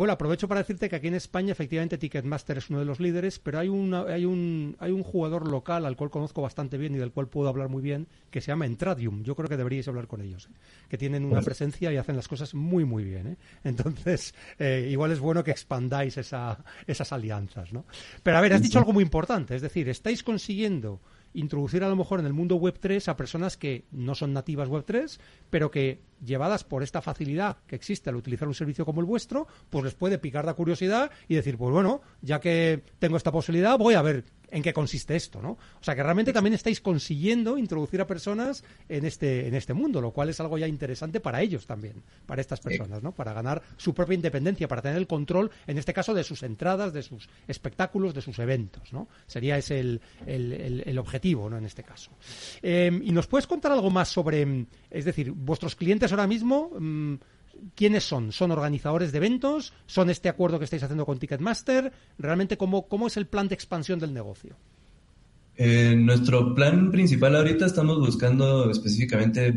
Bueno, 0.00 0.14
aprovecho 0.14 0.48
para 0.48 0.62
decirte 0.62 0.88
que 0.88 0.96
aquí 0.96 1.08
en 1.08 1.14
España 1.14 1.52
efectivamente 1.52 1.98
Ticketmaster 1.98 2.56
es 2.56 2.70
uno 2.70 2.78
de 2.78 2.86
los 2.86 3.00
líderes, 3.00 3.38
pero 3.38 3.58
hay, 3.58 3.68
una, 3.68 4.04
hay, 4.04 4.24
un, 4.24 4.74
hay 4.78 4.92
un 4.92 5.02
jugador 5.02 5.46
local 5.46 5.84
al 5.84 5.94
cual 5.94 6.08
conozco 6.08 6.40
bastante 6.40 6.78
bien 6.78 6.94
y 6.94 6.98
del 6.98 7.12
cual 7.12 7.28
puedo 7.28 7.50
hablar 7.50 7.68
muy 7.68 7.82
bien, 7.82 8.08
que 8.30 8.40
se 8.40 8.46
llama 8.46 8.64
Entradium. 8.64 9.22
Yo 9.24 9.36
creo 9.36 9.50
que 9.50 9.58
deberíais 9.58 9.86
hablar 9.88 10.06
con 10.06 10.22
ellos, 10.22 10.46
¿eh? 10.46 10.54
que 10.88 10.96
tienen 10.96 11.26
una 11.26 11.34
Pues- 11.34 11.44
presencia 11.44 11.92
y 11.92 11.98
hacen 11.98 12.16
las 12.16 12.28
cosas 12.28 12.54
muy, 12.54 12.86
muy 12.86 13.04
bien. 13.04 13.26
¿eh? 13.26 13.36
Entonces, 13.62 14.34
eh, 14.58 14.88
igual 14.90 15.12
es 15.12 15.20
bueno 15.20 15.44
que 15.44 15.50
expandáis 15.50 16.16
esa, 16.16 16.64
esas 16.86 17.12
alianzas. 17.12 17.70
¿no? 17.70 17.84
Pero 18.22 18.38
a 18.38 18.40
ver, 18.40 18.54
has 18.54 18.62
dicho 18.62 18.78
algo 18.78 18.94
muy 18.94 19.02
importante, 19.04 19.54
es 19.54 19.60
decir, 19.60 19.86
estáis 19.90 20.22
consiguiendo 20.22 21.02
introducir 21.34 21.84
a 21.84 21.88
lo 21.88 21.96
mejor 21.96 22.20
en 22.20 22.26
el 22.26 22.32
mundo 22.32 22.56
web 22.56 22.78
3 22.78 23.08
a 23.08 23.16
personas 23.16 23.56
que 23.56 23.84
no 23.90 24.14
son 24.14 24.32
nativas 24.32 24.68
web 24.68 24.84
3, 24.84 25.20
pero 25.48 25.70
que 25.70 26.00
llevadas 26.24 26.64
por 26.64 26.82
esta 26.82 27.00
facilidad 27.00 27.58
que 27.66 27.76
existe 27.76 28.10
al 28.10 28.16
utilizar 28.16 28.48
un 28.48 28.54
servicio 28.54 28.84
como 28.84 29.00
el 29.00 29.06
vuestro, 29.06 29.46
pues 29.70 29.84
les 29.84 29.94
puede 29.94 30.18
picar 30.18 30.44
la 30.44 30.54
curiosidad 30.54 31.10
y 31.28 31.34
decir, 31.34 31.56
pues 31.56 31.72
bueno, 31.72 32.02
ya 32.20 32.40
que 32.40 32.82
tengo 32.98 33.16
esta 33.16 33.32
posibilidad, 33.32 33.78
voy 33.78 33.94
a 33.94 34.02
ver 34.02 34.24
en 34.50 34.62
qué 34.62 34.72
consiste 34.72 35.16
esto, 35.16 35.40
¿no? 35.42 35.50
O 35.52 35.82
sea 35.82 35.94
que 35.94 36.02
realmente 36.02 36.32
también 36.32 36.54
estáis 36.54 36.80
consiguiendo 36.80 37.56
introducir 37.58 38.00
a 38.00 38.06
personas 38.06 38.64
en 38.88 39.04
este, 39.04 39.46
en 39.48 39.54
este 39.54 39.74
mundo, 39.74 40.00
lo 40.00 40.10
cual 40.12 40.28
es 40.28 40.40
algo 40.40 40.58
ya 40.58 40.66
interesante 40.66 41.20
para 41.20 41.40
ellos 41.42 41.66
también, 41.66 42.02
para 42.26 42.40
estas 42.40 42.60
personas, 42.60 43.02
¿no? 43.02 43.12
Para 43.12 43.32
ganar 43.32 43.62
su 43.76 43.94
propia 43.94 44.14
independencia, 44.14 44.68
para 44.68 44.82
tener 44.82 44.96
el 44.98 45.06
control, 45.06 45.50
en 45.66 45.78
este 45.78 45.92
caso, 45.92 46.14
de 46.14 46.24
sus 46.24 46.42
entradas, 46.42 46.92
de 46.92 47.02
sus 47.02 47.28
espectáculos, 47.48 48.14
de 48.14 48.22
sus 48.22 48.38
eventos, 48.38 48.92
¿no? 48.92 49.08
Sería 49.26 49.56
ese 49.58 49.80
el, 49.80 50.00
el- 50.26 50.82
el- 50.86 50.98
objetivo, 50.98 51.48
¿no? 51.48 51.56
En 51.58 51.64
este 51.64 51.82
caso. 51.82 52.10
Eh, 52.62 52.90
¿Y 53.02 53.12
nos 53.12 53.26
puedes 53.26 53.46
contar 53.46 53.72
algo 53.72 53.90
más 53.90 54.08
sobre, 54.08 54.66
es 54.90 55.04
decir, 55.04 55.32
vuestros 55.32 55.76
clientes 55.76 56.10
ahora 56.12 56.26
mismo, 56.26 56.70
mm, 56.78 57.14
¿quiénes 57.74 58.04
son? 58.04 58.32
¿Son 58.32 58.50
organizadores 58.50 59.12
de 59.12 59.18
eventos? 59.18 59.72
¿Son 59.86 60.10
este 60.10 60.28
acuerdo 60.28 60.58
que 60.58 60.64
estáis 60.64 60.82
haciendo 60.82 61.06
con 61.06 61.18
Ticketmaster? 61.18 61.92
¿Realmente 62.18 62.56
cómo, 62.56 62.88
cómo 62.88 63.06
es 63.06 63.16
el 63.16 63.26
plan 63.26 63.48
de 63.48 63.54
expansión 63.54 63.98
del 63.98 64.12
negocio? 64.14 64.56
Eh, 65.56 65.94
nuestro 65.96 66.54
plan 66.54 66.90
principal 66.90 67.36
ahorita 67.36 67.66
estamos 67.66 67.98
buscando 67.98 68.70
específicamente, 68.70 69.54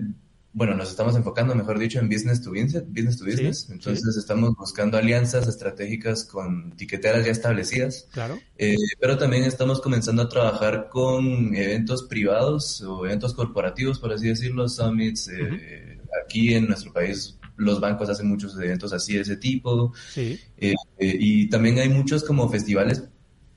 bueno, 0.52 0.76
nos 0.76 0.90
estamos 0.90 1.16
enfocando, 1.16 1.56
mejor 1.56 1.80
dicho, 1.80 1.98
en 2.00 2.10
business 2.10 2.42
to 2.42 2.50
business, 2.50 2.84
business 2.88 3.18
to 3.18 3.26
business. 3.26 3.60
Sí, 3.62 3.74
Entonces 3.74 4.18
estamos 4.18 4.54
buscando 4.58 4.98
alianzas 4.98 5.48
estratégicas 5.48 6.26
con 6.26 6.72
tiqueteras 6.72 7.26
ya 7.26 7.32
establecidas. 7.32 8.08
Claro. 8.12 8.38
Eh, 8.58 8.76
pero 9.00 9.18
también 9.18 9.46
estamos 9.46 9.80
comenzando 9.80 10.24
a 10.24 10.30
trabajar 10.30 10.90
con 10.90 11.56
eventos 11.56 12.04
privados 12.04 12.82
o 12.82 13.06
eventos 13.06 13.34
corporativos, 13.34 13.98
por 14.00 14.12
así 14.12 14.28
decirlo, 14.28 14.68
summits. 14.68 15.30
eh, 15.30 16.00
Aquí 16.26 16.54
en 16.54 16.68
nuestro 16.68 16.94
país 16.94 17.40
los 17.64 17.80
bancos 17.80 18.10
hacen 18.10 18.28
muchos 18.28 18.56
eventos 18.58 18.94
así 18.94 19.14
de 19.16 19.22
ese 19.22 19.38
tipo. 19.38 19.94
Sí. 20.14 20.40
Eh, 20.58 20.74
eh, 21.00 21.18
y 21.20 21.50
también 21.50 21.80
hay 21.80 21.90
muchos 21.90 22.24
como 22.24 22.50
festivales 22.50 23.04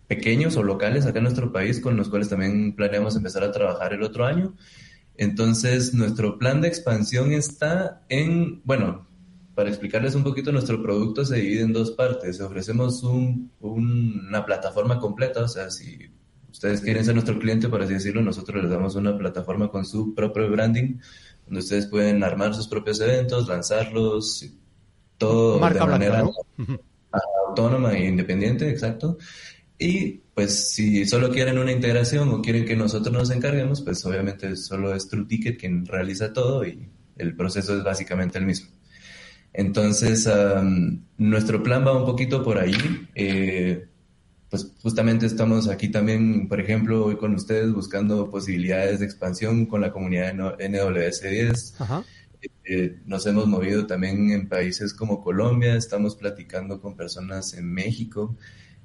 pequeños 0.07 0.57
o 0.57 0.62
locales 0.62 1.05
acá 1.05 1.19
en 1.19 1.25
nuestro 1.25 1.53
país 1.53 1.81
con 1.81 1.97
los 1.97 2.09
cuales 2.09 2.29
también 2.29 2.75
planeamos 2.77 3.16
empezar 3.16 3.42
a 3.45 3.53
trabajar 3.53 3.92
el 3.92 4.03
otro 4.03 4.25
año. 4.25 4.55
Entonces, 5.16 5.95
nuestro 5.95 6.38
plan 6.38 6.61
de 6.61 6.69
expansión 6.69 7.33
está 7.33 8.05
en, 8.09 8.62
bueno, 8.64 9.07
para 9.55 9.71
explicarles 9.71 10.14
un 10.14 10.23
poquito, 10.23 10.53
nuestro 10.53 10.83
producto 10.83 11.25
se 11.25 11.37
divide 11.37 11.62
en 11.62 11.73
dos 11.73 11.92
partes. 11.92 12.40
Ofrecemos 12.40 13.03
un- 13.03 13.51
una 13.61 14.45
plataforma 14.45 15.01
completa, 15.01 15.42
o 15.42 15.49
sea, 15.49 15.71
si 15.71 16.11
ustedes 16.53 16.83
quieren 16.83 17.05
ser 17.05 17.14
nuestro 17.14 17.38
cliente, 17.38 17.69
por 17.69 17.83
así 17.83 17.95
decirlo, 17.95 18.23
nosotros 18.23 18.62
les 18.62 18.71
damos 18.71 18.95
una 18.95 19.16
plataforma 19.16 19.71
con 19.71 19.85
su 19.87 20.14
propio 20.14 20.51
branding, 20.51 20.99
donde 21.47 21.61
ustedes 21.61 21.87
pueden 21.87 22.23
armar 22.23 22.55
sus 22.55 22.69
propios 22.69 23.01
eventos, 23.01 23.49
lanzarlos, 23.49 24.47
todo 25.17 25.59
Marca 25.59 25.81
de 25.81 25.87
blanca, 25.87 25.99
manera 25.99 26.31
autónoma 27.49 27.95
e 27.95 28.07
independiente, 28.07 28.69
exacto. 28.69 29.17
Y 29.79 30.21
pues 30.35 30.71
si 30.71 31.07
solo 31.07 31.31
quieren 31.31 31.59
una 31.59 31.73
integración 31.73 32.29
o 32.31 32.43
quieren 32.43 32.65
que 32.65 32.77
nosotros 32.77 33.15
nos 33.15 33.31
encarguemos, 33.31 33.83
pues 33.83 34.05
obviamente 34.05 34.57
solo 34.57 34.95
es 34.95 35.09
True 35.09 35.27
Ticket 35.27 35.59
quien 35.59 35.87
realiza 35.87 36.33
todo 36.33 36.67
y 36.67 36.89
el 37.17 37.35
proceso 37.37 37.77
es 37.77 37.85
básicamente 37.85 38.39
el 38.39 38.47
mismo. 38.47 38.71
Entonces, 39.53 40.27
am, 40.27 41.03
nuestro 41.17 41.63
plan 41.63 41.87
va 41.87 41.97
un 41.97 42.05
poquito 42.05 42.43
por 42.43 42.59
ahí. 42.59 42.75
Eh, 43.15 43.87
pues 44.57 44.73
justamente 44.83 45.27
estamos 45.27 45.69
aquí 45.69 45.88
también, 45.88 46.49
por 46.49 46.61
ejemplo, 46.61 47.05
hoy 47.05 47.16
con 47.16 47.35
ustedes 47.35 47.73
buscando 47.73 48.31
posibilidades 48.31 49.01
de 49.01 49.07
expansión 49.07 49.66
con 49.66 49.81
la 49.81 49.92
comunidad 49.92 50.33
de 50.57 50.69
NWS 50.69 51.23
10. 51.23 51.81
Ajá. 51.81 52.05
Eh, 52.64 52.99
nos 53.05 53.27
hemos 53.27 53.47
movido 53.47 53.87
también 53.87 54.31
en 54.31 54.49
países 54.49 54.95
como 54.95 55.23
Colombia, 55.23 55.75
estamos 55.75 56.16
platicando 56.16 56.81
con 56.81 56.97
personas 56.97 57.55
en 57.55 57.73
México, 57.73 58.37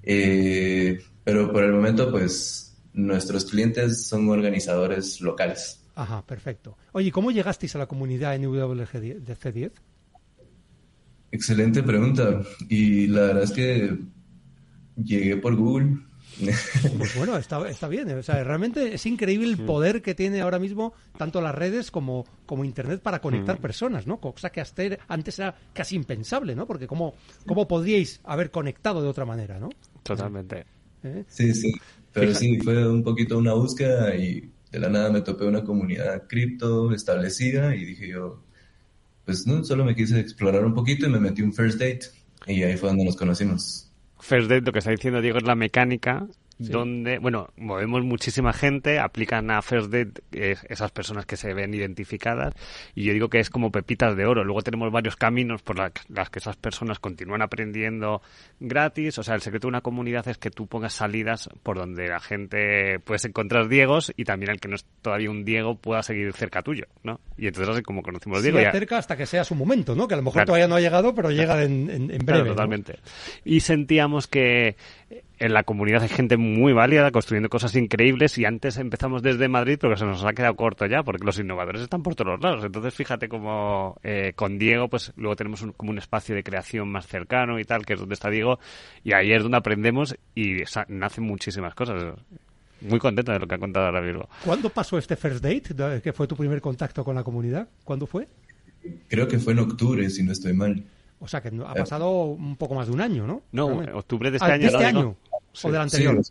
eh, 0.03 0.99
pero 1.23 1.51
por 1.51 1.63
el 1.63 1.71
momento 1.71 2.11
pues 2.11 2.75
nuestros 2.93 3.45
clientes 3.45 4.07
son 4.07 4.27
organizadores 4.29 5.21
locales. 5.21 5.79
Ajá, 5.95 6.25
perfecto. 6.25 6.77
Oye, 6.91 7.07
¿y 7.07 7.11
¿cómo 7.11 7.31
llegasteis 7.31 7.75
a 7.75 7.79
la 7.79 7.85
comunidad 7.85 8.35
NWC10? 8.35 9.71
Excelente 11.31 11.83
pregunta 11.83 12.41
y 12.67 13.07
la 13.07 13.21
verdad 13.21 13.43
es 13.43 13.51
que 13.51 13.99
llegué 14.95 15.37
por 15.37 15.55
Google. 15.55 15.97
Pues 16.97 17.15
bueno, 17.17 17.37
está, 17.37 17.67
está 17.69 17.87
bien. 17.87 18.09
O 18.11 18.23
sea, 18.23 18.43
realmente 18.43 18.93
es 18.93 19.05
increíble 19.05 19.47
el 19.47 19.57
poder 19.57 20.01
que 20.01 20.15
tiene 20.15 20.41
ahora 20.41 20.59
mismo 20.59 20.93
tanto 21.17 21.41
las 21.41 21.53
redes 21.53 21.91
como, 21.91 22.25
como 22.45 22.63
Internet 22.63 23.01
para 23.01 23.19
conectar 23.19 23.59
personas, 23.59 24.07
¿no? 24.07 24.19
Cosa 24.19 24.49
que 24.49 24.61
hasta 24.61 24.83
antes 25.07 25.39
era 25.39 25.55
casi 25.73 25.95
impensable, 25.95 26.55
¿no? 26.55 26.65
Porque 26.65 26.87
¿cómo, 26.87 27.13
cómo 27.45 27.67
podríais 27.67 28.21
haber 28.23 28.49
conectado 28.51 29.01
de 29.01 29.07
otra 29.07 29.25
manera, 29.25 29.59
¿no? 29.59 29.69
Totalmente. 30.03 30.65
¿Eh? 31.03 31.25
Sí, 31.27 31.53
sí, 31.53 31.71
pero 32.13 32.27
Fíjate. 32.27 32.45
sí, 32.45 32.59
fue 32.59 32.87
un 32.87 33.03
poquito 33.03 33.37
una 33.37 33.53
búsqueda 33.53 34.15
y 34.15 34.49
de 34.71 34.79
la 34.79 34.89
nada 34.89 35.11
me 35.11 35.21
topé 35.21 35.45
una 35.45 35.63
comunidad 35.63 36.27
cripto 36.27 36.93
establecida 36.93 37.75
y 37.75 37.85
dije 37.85 38.07
yo, 38.09 38.43
pues 39.25 39.45
no, 39.45 39.63
solo 39.63 39.83
me 39.83 39.95
quise 39.95 40.19
explorar 40.19 40.65
un 40.65 40.73
poquito 40.73 41.07
y 41.07 41.09
me 41.09 41.19
metí 41.19 41.41
un 41.41 41.53
first 41.53 41.79
date 41.79 42.01
y 42.47 42.63
ahí 42.63 42.77
fue 42.77 42.89
donde 42.89 43.05
nos 43.05 43.15
conocimos. 43.15 43.90
First 44.21 44.49
Date, 44.49 44.61
lo 44.61 44.71
que 44.71 44.79
está 44.79 44.91
diciendo 44.91 45.21
Diego, 45.21 45.37
es 45.37 45.43
la 45.43 45.55
mecánica 45.55 46.25
donde, 46.69 47.17
bueno, 47.19 47.49
movemos 47.57 48.03
muchísima 48.03 48.53
gente, 48.53 48.99
aplican 48.99 49.49
a 49.51 49.61
First 49.61 49.91
Date 49.91 50.21
eh, 50.31 50.55
esas 50.69 50.91
personas 50.91 51.25
que 51.25 51.37
se 51.37 51.53
ven 51.53 51.73
identificadas 51.73 52.53
y 52.95 53.03
yo 53.05 53.13
digo 53.13 53.29
que 53.29 53.39
es 53.39 53.49
como 53.49 53.71
pepitas 53.71 54.15
de 54.15 54.25
oro. 54.25 54.43
Luego 54.43 54.61
tenemos 54.61 54.91
varios 54.91 55.15
caminos 55.15 55.61
por 55.61 55.77
la- 55.77 55.91
las 56.09 56.29
que 56.29 56.39
esas 56.39 56.55
personas 56.57 56.99
continúan 56.99 57.41
aprendiendo 57.41 58.21
gratis. 58.59 59.17
O 59.17 59.23
sea, 59.23 59.35
el 59.35 59.41
secreto 59.41 59.67
de 59.67 59.69
una 59.69 59.81
comunidad 59.81 60.27
es 60.27 60.37
que 60.37 60.51
tú 60.51 60.67
pongas 60.67 60.93
salidas 60.93 61.49
por 61.63 61.77
donde 61.77 62.07
la 62.07 62.19
gente 62.19 62.99
puedes 62.99 63.25
encontrar 63.25 63.67
Diegos 63.67 64.13
y 64.15 64.23
también 64.25 64.51
el 64.51 64.59
que 64.59 64.67
no 64.67 64.75
es 64.75 64.85
todavía 65.01 65.29
un 65.31 65.45
Diego 65.45 65.75
pueda 65.75 66.03
seguir 66.03 66.33
cerca 66.33 66.61
tuyo, 66.61 66.85
¿no? 67.03 67.19
Y 67.37 67.47
entonces 67.47 67.73
así 67.73 67.81
como 67.83 68.01
conocimos 68.03 68.39
a 68.39 68.41
Diego. 68.41 68.59
Ya- 68.59 68.71
cerca 68.71 68.97
hasta 68.97 69.17
que 69.17 69.25
sea 69.25 69.43
su 69.43 69.55
momento, 69.55 69.95
¿no? 69.95 70.07
Que 70.07 70.13
a 70.13 70.17
lo 70.17 70.23
mejor 70.23 70.33
Claro. 70.33 70.45
todavía 70.47 70.67
no 70.67 70.75
ha 70.75 70.81
llegado, 70.81 71.15
pero 71.15 71.31
llega 71.31 71.63
en, 71.63 71.89
en- 71.89 72.11
en 72.11 72.25
breve. 72.25 72.25
Claro, 72.25 72.43
¿no? 72.45 72.49
totalmente. 72.51 72.99
Y 73.45 73.59
sentíamos 73.61 74.27
que 74.27 74.75
en 75.41 75.53
la 75.53 75.63
comunidad 75.63 76.03
hay 76.03 76.09
gente 76.09 76.37
muy 76.37 76.71
válida 76.71 77.09
construyendo 77.11 77.49
cosas 77.49 77.75
increíbles 77.75 78.37
y 78.37 78.45
antes 78.45 78.77
empezamos 78.77 79.21
desde 79.23 79.47
Madrid 79.47 79.77
pero 79.81 79.97
se 79.97 80.05
nos 80.05 80.23
ha 80.23 80.33
quedado 80.33 80.55
corto 80.55 80.85
ya 80.85 81.03
porque 81.03 81.25
los 81.25 81.39
innovadores 81.39 81.81
están 81.81 82.03
por 82.03 82.15
todos 82.15 82.39
lados. 82.41 82.63
Entonces 82.63 82.93
fíjate 82.93 83.27
como 83.27 83.97
eh, 84.03 84.33
con 84.35 84.57
Diego 84.59 84.87
pues 84.87 85.11
luego 85.15 85.35
tenemos 85.35 85.61
un- 85.63 85.71
como 85.73 85.91
un 85.91 85.97
espacio 85.97 86.35
de 86.35 86.43
creación 86.43 86.89
más 86.91 87.07
cercano 87.07 87.59
y 87.59 87.63
tal 87.65 87.85
que 87.85 87.93
es 87.93 87.99
donde 87.99 88.13
está 88.13 88.29
Diego 88.29 88.59
y 89.03 89.13
ahí 89.13 89.31
es 89.33 89.41
donde 89.41 89.57
aprendemos 89.57 90.15
y 90.35 90.57
nacen 90.87 91.23
muchísimas 91.23 91.73
cosas. 91.75 92.13
Muy 92.81 92.99
contento 92.99 93.31
de 93.31 93.39
lo 93.39 93.47
que 93.47 93.55
ha 93.55 93.59
contado 93.59 93.85
ahora 93.87 94.01
Virgo. 94.01 94.27
¿Cuándo 94.43 94.69
pasó 94.69 94.97
este 94.97 95.15
first 95.15 95.43
date? 95.43 96.01
¿Que 96.01 96.13
fue 96.13 96.27
tu 96.27 96.35
primer 96.35 96.61
contacto 96.61 97.03
con 97.03 97.15
la 97.15 97.23
comunidad? 97.23 97.67
¿Cuándo 97.83 98.07
fue? 98.07 98.27
Creo 99.07 99.27
que 99.27 99.37
fue 99.37 99.53
en 99.53 99.59
octubre, 99.59 100.09
si 100.09 100.23
no 100.23 100.31
estoy 100.31 100.53
mal. 100.53 100.83
O 101.19 101.27
sea, 101.27 101.39
que 101.41 101.49
ha 101.49 101.73
pasado 101.75 102.09
un 102.23 102.55
poco 102.55 102.73
más 102.73 102.87
de 102.87 102.93
un 102.93 103.01
año, 103.01 103.27
¿no? 103.27 103.43
No, 103.51 103.67
Realmente. 103.67 103.93
octubre 103.93 104.31
de 104.31 104.37
este 104.37 104.49
Ah, 104.49 104.53
año. 104.55 104.61
¿no, 104.63 104.67
este 104.69 104.85
año. 104.85 105.15
Sí. 105.53 105.67
O 105.67 105.71
del 105.71 105.81
anterior. 105.81 106.21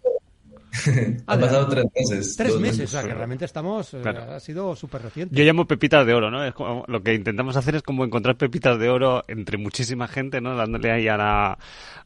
han 1.27 1.41
pasado 1.41 1.69
tres 1.69 1.85
meses. 1.95 2.37
Tres 2.37 2.57
meses, 2.59 2.89
o 2.89 2.93
sea, 2.93 3.03
que 3.03 3.15
realmente 3.15 3.45
estamos... 3.45 3.93
eh, 3.95 3.99
Claro. 4.03 4.33
Ha 4.33 4.41
sido 4.41 4.75
súper 4.77 5.03
reciente. 5.03 5.35
Yo 5.35 5.45
llamo 5.45 5.67
pepitas 5.67 6.07
de 6.07 6.15
oro, 6.15 6.31
¿no? 6.31 6.45
Es 6.45 6.55
como- 6.55 6.85
lo 6.87 7.03
que 7.03 7.15
intentamos 7.15 7.57
hacer 7.57 7.75
es 7.77 7.83
como 7.83 8.05
encontrar 8.05 8.37
pepitas 8.37 8.79
de 8.79 8.89
oro 8.89 9.25
entre 9.29 9.59
muchísima 9.59 10.07
gente, 10.09 10.41
¿no? 10.41 10.57
Dándole 10.57 10.91
ahí 10.93 11.09
a 11.09 11.17
la, 11.17 11.59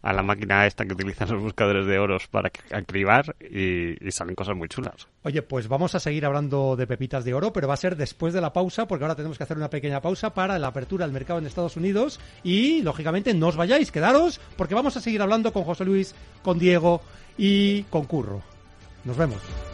a 0.02 0.12
la 0.12 0.22
máquina 0.22 0.66
esta 0.66 0.84
que 0.84 0.92
utilizan 0.94 1.30
los 1.30 1.42
buscadores 1.42 1.86
de 1.86 1.98
oros 1.98 2.26
para 2.28 2.50
que- 2.50 2.60
cribar 2.86 3.36
y, 3.40 4.06
y 4.06 4.10
salen 4.12 4.34
cosas 4.34 4.56
muy 4.56 4.68
chulas. 4.68 5.06
Oye, 5.22 5.42
pues 5.42 5.68
vamos 5.68 5.94
a 5.94 6.00
seguir 6.00 6.26
hablando 6.26 6.76
de 6.76 6.86
pepitas 6.86 7.24
de 7.24 7.34
oro, 7.34 7.52
pero 7.52 7.68
va 7.68 7.74
a 7.74 7.78
ser 7.78 7.96
después 7.96 8.34
de 8.34 8.40
la 8.40 8.52
pausa, 8.52 8.86
porque 8.86 9.04
ahora 9.04 9.14
tenemos 9.14 9.38
que 9.38 9.44
hacer 9.44 9.56
una 9.56 9.70
pequeña 9.70 10.00
pausa 10.00 10.34
para 10.34 10.58
la 10.58 10.68
apertura 10.68 11.04
del 11.06 11.12
mercado 11.14 11.38
en 11.38 11.46
Estados 11.46 11.76
Unidos. 11.76 12.20
Y, 12.42 12.82
lógicamente, 12.82 13.32
no 13.34 13.48
os 13.48 13.56
vayáis, 13.56 13.90
quedaros, 13.92 14.40
porque 14.56 14.74
vamos 14.74 14.96
a 14.96 15.00
seguir 15.00 15.22
hablando 15.22 15.52
con 15.52 15.64
José 15.64 15.84
Luis, 15.84 16.14
con 16.42 16.58
Diego 16.58 17.00
y 17.38 17.82
con 17.84 18.04
Curro. 18.04 18.42
Nos 19.04 19.16
vemos. 19.16 19.73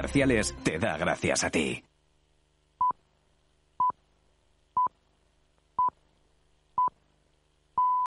Comerciales, 0.01 0.55
te 0.63 0.79
da 0.79 0.97
gracias 0.97 1.43
a 1.43 1.51
ti. 1.51 1.83